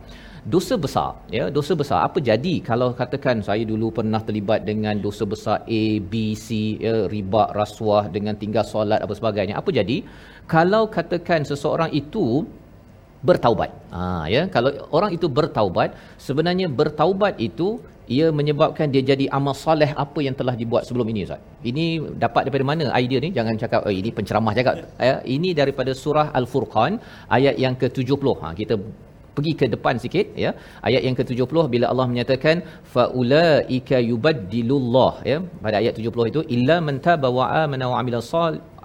Dosa 0.54 0.76
besar 0.78 1.10
ya 1.36 1.44
dosa 1.58 1.74
besar. 1.80 2.00
Apa 2.08 2.22
jadi 2.30 2.62
kalau 2.70 2.90
katakan 3.00 3.42
saya 3.48 3.64
dulu 3.72 3.88
pernah 3.98 4.22
terlibat 4.28 4.62
dengan 4.70 4.94
dosa 5.06 5.26
besar 5.32 5.58
A 5.66 5.84
B 6.12 6.14
C 6.46 6.78
ya 6.86 7.10
riba 7.14 7.44
rasuah 7.60 8.04
dengan 8.16 8.38
tinggal 8.42 8.62
solat 8.74 9.02
apa 9.06 9.14
sebagainya? 9.20 9.58
Apa 9.62 9.74
jadi? 9.80 9.98
Kalau 10.46 10.84
katakan 10.98 11.50
seseorang 11.50 11.90
itu 12.02 12.46
bertaubat. 13.26 13.74
Ha 13.96 14.30
ya 14.30 14.46
kalau 14.54 14.70
orang 14.98 15.18
itu 15.18 15.26
bertaubat 15.40 15.98
sebenarnya 16.28 16.70
bertaubat 16.70 17.42
itu 17.42 17.82
ia 18.18 18.28
menyebabkan 18.40 18.88
dia 18.94 19.04
jadi 19.12 19.26
amal 19.38 19.56
soleh 19.66 19.90
apa 20.04 20.20
yang 20.28 20.36
telah 20.40 20.56
dibuat 20.62 20.84
sebelum 20.88 21.08
ini 21.14 21.22
Ustaz. 21.28 21.42
Ini 21.72 21.86
dapat 22.24 22.42
daripada 22.46 22.66
mana 22.72 22.86
idea 23.02 23.20
ni? 23.26 23.32
Jangan 23.38 23.56
cakap 23.64 23.82
oh 23.88 23.94
ini 24.02 24.10
penceramah 24.18 24.54
cakap. 24.60 24.76
Ya, 25.10 25.16
ini 25.36 25.52
daripada 25.62 25.94
surah 26.04 26.28
Al-Furqan 26.40 26.94
ayat 27.38 27.58
yang 27.66 27.76
ke-70. 27.82 28.26
Ha 28.44 28.50
kita 28.62 28.76
pergi 29.36 29.54
ke 29.60 29.66
depan 29.74 29.96
sikit 30.04 30.28
ya 30.44 30.52
ayat 30.88 31.02
yang 31.08 31.16
ke-70 31.20 31.64
bila 31.74 31.86
Allah 31.92 32.08
menyatakan 32.12 32.64
faulaika 32.96 33.98
yubaddilullah 34.12 35.14
ya 35.32 35.38
pada 35.66 35.76
ayat 35.82 36.00
70 36.00 36.32
itu 36.32 36.42
illa 36.56 36.78
man 36.88 36.98
taba 37.08 37.30
wa 37.38 37.48
amana 37.64 37.88
wa 37.92 37.98
amila 38.02 38.22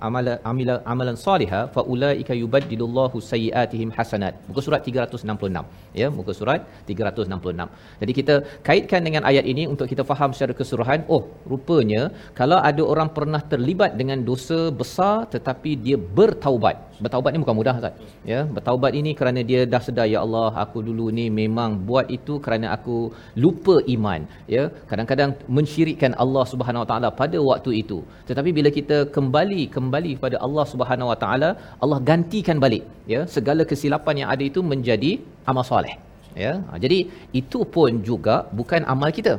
amala 0.09 0.35
amila 0.51 0.75
amalan 0.93 1.17
saliha 1.25 1.61
faulaika 1.77 2.35
yubaddilullahu 2.43 3.23
sayiatihim 3.31 3.91
hasanat. 3.99 4.35
Muka 4.49 4.61
surat 4.67 4.81
366 4.89 5.65
ya 6.01 6.09
muka 6.19 6.35
surat 6.41 6.61
366 6.91 8.03
jadi 8.03 8.13
kita 8.19 8.35
kaitkan 8.69 9.01
dengan 9.09 9.23
ayat 9.31 9.45
ini 9.53 9.65
untuk 9.73 9.87
kita 9.93 10.05
faham 10.13 10.31
secara 10.37 10.55
keseluruhan. 10.61 11.03
Oh 11.15 11.23
rupanya 11.53 12.03
kalau 12.41 12.61
ada 12.71 12.85
orang 12.93 13.11
pernah 13.19 13.43
terlibat 13.53 13.93
dengan 14.01 14.21
dosa 14.31 14.61
besar 14.83 15.17
tetapi 15.35 15.73
dia 15.87 15.99
bertaubat 16.19 16.90
bertaubat 17.05 17.31
ni 17.35 17.41
bukan 17.45 17.57
mudah 17.61 17.75
Ustaz. 17.81 17.95
Ya 18.31 18.41
bertaubat 18.57 18.93
ini 19.01 19.11
kerana 19.19 19.41
dia 19.51 19.61
dah 19.73 19.83
sedar 19.87 20.07
ya 20.15 20.19
Allah 20.25 20.51
aku 20.65 20.79
dulu 20.89 21.07
ni 21.19 21.27
memang 21.41 21.71
buat 21.89 22.07
itu 22.17 22.35
kerana 22.45 22.67
aku 22.77 22.97
lupa 23.45 23.77
iman. 23.95 24.21
Ya 24.55 24.65
kadang-kadang 24.91 25.33
mensyirikkan 25.59 26.15
Allah 26.25 26.45
Subhanahu 26.53 26.85
Wa 26.85 26.89
Taala 26.93 27.11
pada 27.23 27.41
waktu 27.51 27.73
itu. 27.83 27.99
Tetapi 28.31 28.53
bila 28.59 28.73
kita 28.79 28.99
kembali 29.17 29.63
kembali 29.77 30.13
kepada 30.19 30.39
Allah 30.49 30.67
Subhanahu 30.73 31.11
Wa 31.13 31.19
Taala 31.25 31.51
Allah 31.85 32.01
gantikan 32.11 32.59
balik. 32.67 32.85
Ya 33.15 33.23
segala 33.37 33.65
kesilapan 33.73 34.23
yang 34.23 34.31
ada 34.35 34.45
itu 34.51 34.63
menjadi 34.73 35.13
amal 35.53 35.67
soleh. 35.73 35.97
Ya 36.45 36.53
jadi 36.85 36.99
itu 37.43 37.61
pun 37.77 38.03
juga 38.11 38.37
bukan 38.59 38.83
amal 38.95 39.11
kita 39.21 39.35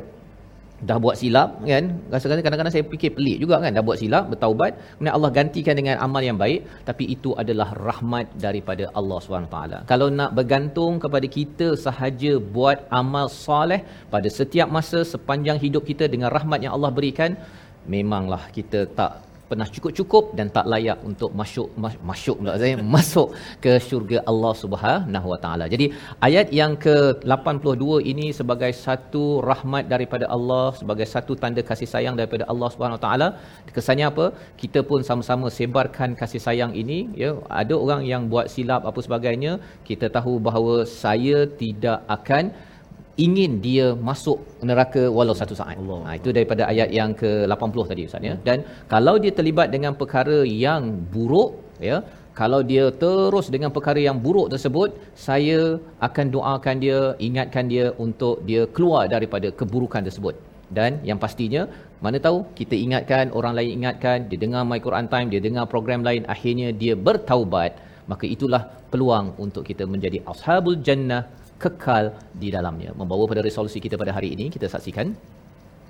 dah 0.89 0.97
buat 1.03 1.15
silap 1.21 1.49
kan? 1.71 1.85
Rasa-rasa 2.13 2.41
kadang-kadang 2.45 2.73
saya 2.75 2.85
fikir 2.93 3.11
pelik 3.17 3.37
juga 3.43 3.55
kan? 3.63 3.71
Dah 3.77 3.83
buat 3.89 3.97
silap 4.01 4.23
bertaubat 4.33 4.71
kemudian 4.97 5.15
Allah 5.17 5.31
gantikan 5.37 5.75
dengan 5.79 5.95
amal 6.05 6.21
yang 6.29 6.37
baik 6.43 6.59
tapi 6.89 7.03
itu 7.15 7.31
adalah 7.41 7.69
rahmat 7.87 8.27
daripada 8.45 8.85
Allah 8.99 9.17
SWT 9.25 9.57
kalau 9.91 10.07
nak 10.19 10.31
bergantung 10.37 10.93
kepada 11.03 11.27
kita 11.37 11.67
sahaja 11.85 12.31
buat 12.55 12.77
amal 13.01 13.27
soleh 13.45 13.81
pada 14.13 14.29
setiap 14.39 14.67
masa 14.77 15.01
sepanjang 15.13 15.59
hidup 15.65 15.83
kita 15.89 16.07
dengan 16.13 16.29
rahmat 16.37 16.59
yang 16.65 16.73
Allah 16.77 16.91
berikan 16.99 17.33
memanglah 17.93 18.43
kita 18.57 18.79
tak 18.99 19.30
pernah 19.51 19.67
cukup-cukup 19.75 20.23
dan 20.37 20.47
tak 20.57 20.65
layak 20.73 20.99
untuk 21.09 21.31
masuk 21.41 21.67
mas, 21.83 21.95
masuk 22.09 22.35
pula 22.39 22.55
saya 22.61 22.85
masuk 22.95 23.27
ke 23.63 23.73
syurga 23.87 24.17
Allah 24.31 24.53
Subhanahu 24.63 25.27
Wa 25.33 25.39
Taala. 25.43 25.65
Jadi 25.73 25.87
ayat 26.27 26.47
yang 26.59 26.73
ke-82 26.85 27.85
ini 28.13 28.27
sebagai 28.39 28.71
satu 28.85 29.23
rahmat 29.49 29.85
daripada 29.93 30.25
Allah, 30.35 30.65
sebagai 30.79 31.07
satu 31.13 31.35
tanda 31.43 31.63
kasih 31.71 31.89
sayang 31.93 32.15
daripada 32.19 32.45
Allah 32.53 32.69
Subhanahu 32.73 32.99
Wa 32.99 33.03
Taala. 33.05 33.27
Kesannya 33.77 34.07
apa? 34.11 34.25
Kita 34.61 34.81
pun 34.89 35.01
sama-sama 35.09 35.47
sebarkan 35.59 36.11
kasih 36.21 36.41
sayang 36.47 36.73
ini 36.83 36.99
ya. 37.23 37.31
Ada 37.61 37.75
orang 37.83 38.01
yang 38.11 38.23
buat 38.33 38.47
silap 38.55 38.83
apa 38.89 38.99
sebagainya, 39.07 39.53
kita 39.89 40.07
tahu 40.17 40.33
bahawa 40.47 40.75
saya 41.03 41.39
tidak 41.63 41.99
akan 42.17 42.43
ingin 43.25 43.51
dia 43.65 43.87
masuk 44.09 44.37
neraka 44.69 45.03
walau 45.17 45.35
satu 45.41 45.55
saat. 45.59 45.75
Allah. 45.81 45.99
Ha, 46.07 46.11
itu 46.19 46.29
daripada 46.37 46.63
ayat 46.71 46.89
yang 46.99 47.11
ke-80 47.21 47.83
tadi 47.91 48.03
Ustaz 48.09 48.29
ya. 48.29 48.35
Dan 48.47 48.57
kalau 48.93 49.15
dia 49.23 49.33
terlibat 49.39 49.67
dengan 49.75 49.93
perkara 50.01 50.39
yang 50.47 50.83
buruk 51.13 51.51
ya, 51.89 51.99
kalau 52.39 52.59
dia 52.71 52.85
terus 53.01 53.47
dengan 53.55 53.71
perkara 53.75 53.99
yang 54.07 54.17
buruk 54.25 54.47
tersebut, 54.53 54.89
saya 55.27 55.59
akan 56.07 56.25
doakan 56.35 56.75
dia, 56.83 56.99
ingatkan 57.27 57.67
dia 57.73 57.91
untuk 58.05 58.35
dia 58.49 58.63
keluar 58.75 59.03
daripada 59.15 59.51
keburukan 59.59 60.03
tersebut. 60.07 60.35
Dan 60.77 61.03
yang 61.09 61.19
pastinya, 61.23 61.67
mana 61.99 62.17
tahu 62.25 62.37
kita 62.59 62.75
ingatkan, 62.85 63.35
orang 63.39 63.53
lain 63.57 63.71
ingatkan, 63.83 64.17
dia 64.31 64.39
dengar 64.43 64.63
My 64.63 64.79
Quran 64.85 65.07
Time, 65.13 65.27
dia 65.33 65.41
dengar 65.47 65.67
program 65.73 66.01
lain, 66.07 66.23
akhirnya 66.33 66.71
dia 66.71 66.95
bertaubat, 67.07 67.75
maka 68.11 68.25
itulah 68.35 68.63
peluang 68.91 69.35
untuk 69.45 69.67
kita 69.67 69.83
menjadi 69.93 70.23
ashabul 70.31 70.79
jannah 70.87 71.27
kekal 71.63 72.05
di 72.41 72.49
dalamnya. 72.55 72.91
Membawa 72.99 73.23
pada 73.31 73.41
resolusi 73.49 73.79
kita 73.85 73.95
pada 74.01 74.13
hari 74.17 74.29
ini, 74.35 74.45
kita 74.55 74.67
saksikan 74.73 75.07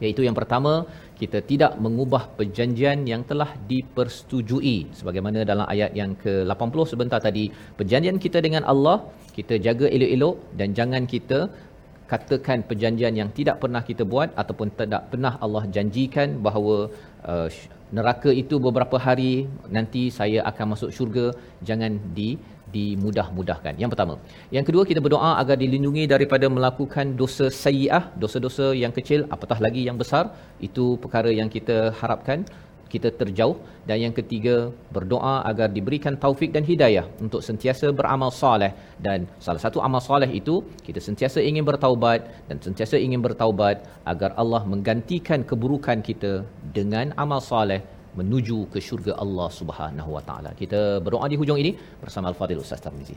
iaitu 0.03 0.21
yang 0.27 0.35
pertama 0.39 0.73
kita 1.21 1.39
tidak 1.51 1.71
mengubah 1.85 2.23
perjanjian 2.37 2.99
yang 3.11 3.21
telah 3.31 3.49
dipersetujui 3.71 4.77
sebagaimana 4.99 5.45
dalam 5.51 5.65
ayat 5.73 5.91
yang 6.01 6.11
ke-80 6.23 6.79
sebentar 6.91 7.19
tadi 7.27 7.45
perjanjian 7.79 8.17
kita 8.25 8.41
dengan 8.45 8.65
Allah 8.73 8.97
kita 9.37 9.57
jaga 9.65 9.85
elok-elok 9.95 10.37
dan 10.59 10.69
jangan 10.79 11.05
kita 11.13 11.39
katakan 12.11 12.59
perjanjian 12.69 13.13
yang 13.19 13.29
tidak 13.37 13.57
pernah 13.63 13.81
kita 13.89 14.03
buat 14.13 14.29
ataupun 14.41 14.67
tidak 14.79 15.03
pernah 15.11 15.33
Allah 15.45 15.63
janjikan 15.75 16.29
bahawa 16.45 16.75
uh, 17.31 17.47
neraka 17.97 18.31
itu 18.41 18.55
beberapa 18.65 18.97
hari 19.05 19.33
nanti 19.75 20.03
saya 20.19 20.39
akan 20.49 20.65
masuk 20.73 20.89
syurga 20.97 21.25
jangan 21.69 21.93
di 22.17 22.29
dimudah-mudahkan. 22.75 23.73
Yang 23.81 23.91
pertama. 23.93 24.13
Yang 24.55 24.65
kedua 24.67 24.83
kita 24.89 24.99
berdoa 25.05 25.31
agar 25.41 25.55
dilindungi 25.63 26.03
daripada 26.13 26.47
melakukan 26.55 27.07
dosa 27.21 27.47
sayyiah, 27.63 28.03
dosa-dosa 28.23 28.67
yang 28.83 28.93
kecil 28.97 29.27
apatah 29.35 29.59
lagi 29.65 29.81
yang 29.87 29.97
besar. 30.03 30.23
Itu 30.67 30.85
perkara 31.03 31.31
yang 31.39 31.51
kita 31.55 31.77
harapkan 31.99 32.47
kita 32.93 33.09
terjauh 33.19 33.55
dan 33.89 33.97
yang 34.05 34.13
ketiga 34.19 34.55
berdoa 34.95 35.35
agar 35.51 35.67
diberikan 35.77 36.13
taufik 36.23 36.49
dan 36.55 36.63
hidayah 36.71 37.05
untuk 37.25 37.41
sentiasa 37.47 37.87
beramal 37.99 38.31
soleh 38.41 38.71
dan 39.05 39.19
salah 39.45 39.61
satu 39.65 39.79
amal 39.87 40.01
soleh 40.09 40.29
itu 40.39 40.55
kita 40.87 40.99
sentiasa 41.07 41.39
ingin 41.49 41.63
bertaubat 41.69 42.19
dan 42.49 42.57
sentiasa 42.67 42.95
ingin 43.05 43.21
bertaubat 43.27 43.77
agar 44.11 44.31
Allah 44.41 44.61
menggantikan 44.73 45.39
keburukan 45.49 45.97
kita 46.09 46.33
dengan 46.77 47.05
amal 47.23 47.41
soleh 47.51 47.81
menuju 48.19 48.57
ke 48.73 48.79
syurga 48.87 49.13
Allah 49.23 49.49
Subhanahu 49.59 50.09
Wa 50.15 50.23
Taala. 50.27 50.51
Kita 50.61 50.81
berdoa 51.05 51.25
di 51.31 51.37
hujung 51.41 51.59
ini 51.63 51.71
bersama 52.03 52.25
Al-Fadhil 52.31 52.59
Ustaz 52.65 52.79
Tarmizi. 52.83 53.15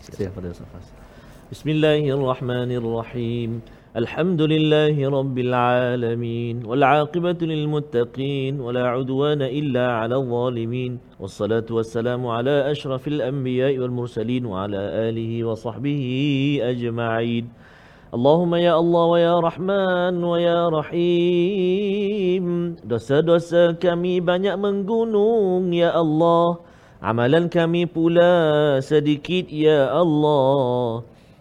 Bismillahirrahmanirrahim. 1.53 3.51
الحمد 3.95 4.43
لله 4.43 4.99
رب 4.99 5.39
العالمين 5.39 6.67
والعاقبة 6.67 7.39
للمتقين 7.47 8.61
ولا 8.61 8.85
عدوان 8.91 9.43
إلا 9.43 9.87
على 10.03 10.17
الظالمين 10.17 10.99
والصلاة 11.21 11.67
والسلام 11.71 12.27
على 12.27 12.71
أشرف 12.75 13.09
الأنبياء 13.09 13.79
والمرسلين 13.79 14.47
وعلى 14.47 14.81
آله 15.07 15.45
وصحبه 15.45 16.03
أجمعين. 16.75 17.47
Allahumma 18.11 18.59
ya 18.59 18.75
Allah 18.83 19.07
wa 19.15 19.19
ya 19.19 19.39
Rahman 19.39 20.19
wa 20.23 20.39
ya 20.43 20.71
Rahim 20.75 22.45
Dosa-dosa 22.83 23.79
kami 23.79 24.19
banyak 24.19 24.59
menggunung 24.59 25.71
ya 25.71 25.95
Allah. 25.95 26.59
Amalan 26.99 27.47
kami 27.47 27.87
pula 27.87 28.83
sedikit 28.83 29.47
ya 29.55 29.87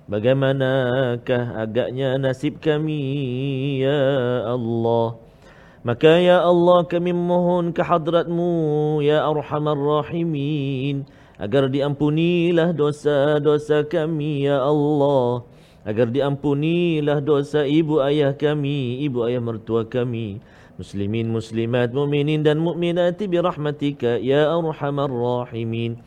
Bagaimanakah 0.04 1.56
agaknya 1.56 2.20
nasib 2.20 2.60
kami 2.60 3.80
ya 3.80 4.04
Allah? 4.52 5.16
Maka 5.84 6.20
ya 6.20 6.44
Allah 6.44 6.84
kami 6.88 7.12
mohon 7.16 7.72
ke 7.72 7.84
hadratmu 7.84 9.00
ya 9.04 9.24
Arhamar 9.28 9.76
Rahimin 9.76 11.08
Agar 11.44 11.66
diampunilah 11.68 12.72
dosa-dosa 12.78 13.84
kami 13.90 14.46
ya 14.46 14.62
Allah. 14.62 15.44
Agar 15.84 16.08
diampunilah 16.08 17.20
dosa 17.20 17.68
ibu 17.68 18.00
ayah 18.00 18.32
kami, 18.32 19.04
ibu 19.04 19.28
ayah 19.28 19.44
mertua 19.44 19.84
kami, 19.84 20.40
muslimin 20.80 21.28
muslimat 21.28 21.92
mukminin 21.92 22.46
dan 22.46 22.62
mukminat 22.64 23.20
bi 23.20 23.36
rahmatika 23.42 24.16
ya 24.22 24.48
arhamar 24.56 25.12
rahimin. 25.12 26.00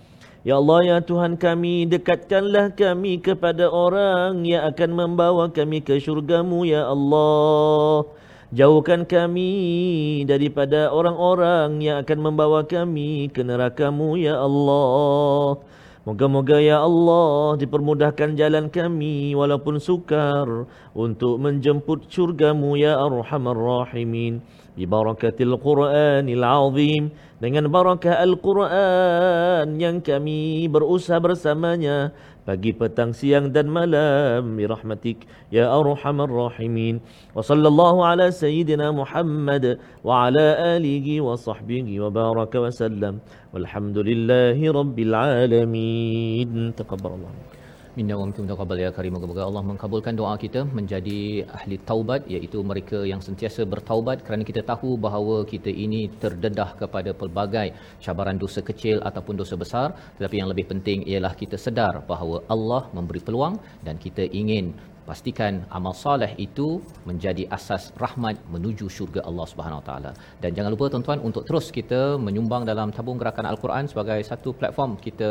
Ya 0.46 0.62
Allah 0.62 0.78
ya 0.86 0.96
Tuhan 1.02 1.34
kami 1.42 1.90
dekatkanlah 1.90 2.70
kami 2.78 3.18
kepada 3.18 3.66
orang 3.66 4.46
yang 4.46 4.62
akan 4.70 4.90
membawa 4.94 5.50
kami 5.50 5.82
ke 5.82 5.98
syurgamu 5.98 6.62
ya 6.62 6.86
Allah. 6.86 8.06
Jauhkan 8.54 9.02
kami 9.10 10.22
daripada 10.22 10.94
orang-orang 10.94 11.82
yang 11.82 11.98
akan 11.98 12.18
membawa 12.30 12.62
kami 12.62 13.26
ke 13.34 13.42
nerakamu 13.42 14.14
ya 14.22 14.38
Allah. 14.38 15.58
Moga-moga 16.06 16.62
ya 16.62 16.86
Allah 16.86 17.58
dipermudahkan 17.58 18.38
jalan 18.38 18.70
kami 18.70 19.34
walaupun 19.34 19.82
sukar 19.82 20.46
untuk 20.94 21.34
menjemput 21.42 22.06
syurgamu 22.06 22.78
ya 22.78 22.94
arhamar 22.94 23.58
rahimin. 23.58 24.38
Bi 24.78 24.86
barakatil 24.86 25.58
Qur'anil 25.58 26.46
azim 26.46 27.10
dengan 27.42 27.66
barakah 27.66 28.22
Al-Quran 28.22 29.82
yang 29.82 29.98
kami 29.98 30.70
berusaha 30.70 31.18
bersamanya 31.18 32.14
pagi, 32.46 32.70
petang, 32.70 33.10
siang 33.10 33.50
dan 33.50 33.66
malam 33.66 34.54
bi 34.54 34.70
rahmatik 34.70 35.26
ya 35.50 35.66
arhamar 35.74 36.30
rahimin. 36.30 37.02
Wa 37.34 37.42
sallallahu 37.42 38.06
ala 38.06 38.30
sayyidina 38.30 38.94
Muhammad 38.94 39.82
wa 40.06 40.30
ala 40.30 40.78
alihi 40.78 41.18
wa 41.18 41.34
sahbihi 41.34 41.98
wa 41.98 42.14
baraka 42.14 42.62
wa 42.62 42.70
sallam. 42.70 43.18
Walhamdulillahi 43.50 44.62
rabbil 44.70 45.14
alamin. 45.18 46.70
Taqabbalallahu. 46.78 47.55
Minna 47.98 48.14
wa 48.20 48.24
minkum 48.28 48.44
taqabbal 48.48 48.80
ya 48.84 48.88
karim. 48.96 49.12
Moga-moga 49.16 49.42
Allah 49.48 49.62
mengkabulkan 49.68 50.14
doa 50.20 50.32
kita 50.42 50.60
menjadi 50.78 51.20
ahli 51.58 51.76
taubat 51.90 52.28
iaitu 52.34 52.58
mereka 52.70 52.98
yang 53.10 53.20
sentiasa 53.26 53.64
bertaubat 53.72 54.20
kerana 54.26 54.44
kita 54.50 54.62
tahu 54.70 54.90
bahawa 55.04 55.36
kita 55.52 55.72
ini 55.84 56.00
terdedah 56.22 56.76
kepada 56.80 57.16
pelbagai 57.20 57.68
cabaran 58.04 58.36
dosa 58.42 58.60
kecil 58.68 59.00
ataupun 59.08 59.40
dosa 59.40 59.56
besar 59.62 59.88
tetapi 60.18 60.36
yang 60.40 60.50
lebih 60.52 60.66
penting 60.72 61.08
ialah 61.12 61.32
kita 61.42 61.56
sedar 61.64 61.94
bahawa 62.10 62.44
Allah 62.54 62.82
memberi 62.98 63.22
peluang 63.28 63.56
dan 63.86 63.96
kita 64.04 64.28
ingin 64.40 64.76
pastikan 65.08 65.52
amal 65.78 65.94
soleh 66.04 66.30
itu 66.46 66.68
menjadi 67.08 67.44
asas 67.56 67.84
rahmat 68.04 68.36
menuju 68.54 68.86
syurga 68.96 69.20
Allah 69.28 69.46
Subhanahu 69.52 69.80
Wa 69.80 69.86
Taala. 69.88 70.10
Dan 70.42 70.50
jangan 70.56 70.70
lupa 70.74 70.86
tuan-tuan 70.92 71.20
untuk 71.28 71.42
terus 71.48 71.66
kita 71.78 72.00
menyumbang 72.26 72.64
dalam 72.70 72.90
tabung 72.96 73.18
gerakan 73.22 73.48
Al-Quran 73.52 73.84
sebagai 73.92 74.18
satu 74.30 74.50
platform 74.60 74.92
kita 75.06 75.30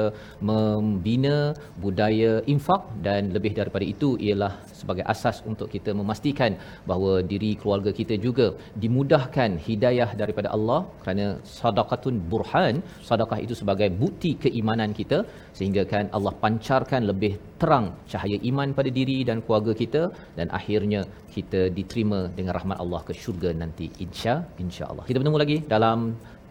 membina 0.49 1.37
budaya 1.85 2.31
infak 2.53 2.83
dan 3.07 3.31
lebih 3.35 3.53
daripada 3.59 3.85
itu 3.93 4.09
ialah 4.27 4.53
sebagai 4.81 5.05
asas 5.13 5.37
untuk 5.51 5.67
kita 5.75 5.91
memastikan 5.99 6.51
bahawa 6.89 7.13
diri 7.31 7.51
keluarga 7.61 7.91
kita 7.99 8.15
juga 8.25 8.47
dimudahkan 8.83 9.51
hidayah 9.67 10.09
daripada 10.21 10.49
Allah 10.55 10.79
kerana 11.01 11.27
sadaqatun 11.57 12.15
burhan, 12.31 12.75
sedekah 13.09 13.39
itu 13.45 13.53
sebagai 13.61 13.89
bukti 14.01 14.31
keimanan 14.43 14.91
kita 14.99 15.19
sehingga 15.57 15.83
kan 15.93 16.05
Allah 16.17 16.33
pancarkan 16.43 17.03
lebih 17.11 17.33
terang 17.61 17.87
cahaya 18.11 18.37
iman 18.49 18.69
pada 18.77 18.89
diri 18.99 19.17
dan 19.29 19.37
keluarga 19.45 19.64
kita 19.82 20.02
dan 20.38 20.46
akhirnya 20.58 21.00
kita 21.34 21.60
diterima 21.78 22.20
dengan 22.38 22.52
rahmat 22.58 22.78
Allah 22.84 23.00
ke 23.08 23.12
syurga 23.22 23.50
nanti 23.62 23.86
insya 24.04 24.34
insya-Allah. 24.64 25.04
Kita 25.08 25.18
bertemu 25.20 25.38
lagi 25.44 25.58
dalam 25.74 25.98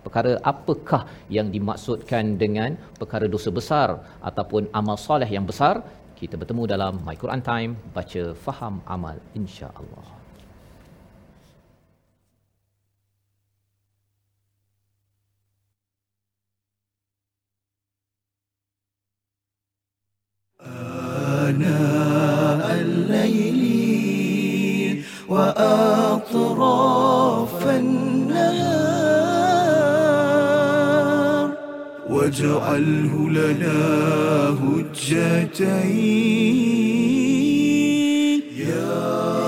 perkara 0.05 0.33
apakah 0.51 1.01
yang 1.37 1.47
dimaksudkan 1.55 2.37
dengan 2.43 2.77
perkara 3.01 3.27
dosa 3.35 3.49
besar 3.59 3.89
ataupun 4.29 4.71
amal 4.79 4.97
soleh 5.07 5.29
yang 5.37 5.47
besar. 5.51 5.75
Kita 6.19 6.35
bertemu 6.35 6.63
dalam 6.67 6.93
My 7.07 7.15
Quran 7.15 7.41
Time 7.49 7.71
baca 7.95 8.23
faham 8.45 8.83
amal 8.95 9.17
insya-Allah. 9.39 10.19
آناء 21.49 22.12
وأطراف 25.34 26.70
النهار. 27.66 29.04
واجعله 32.10 33.14
لنا 33.30 33.80
هجتين. 34.62 36.14
يا 38.56 39.43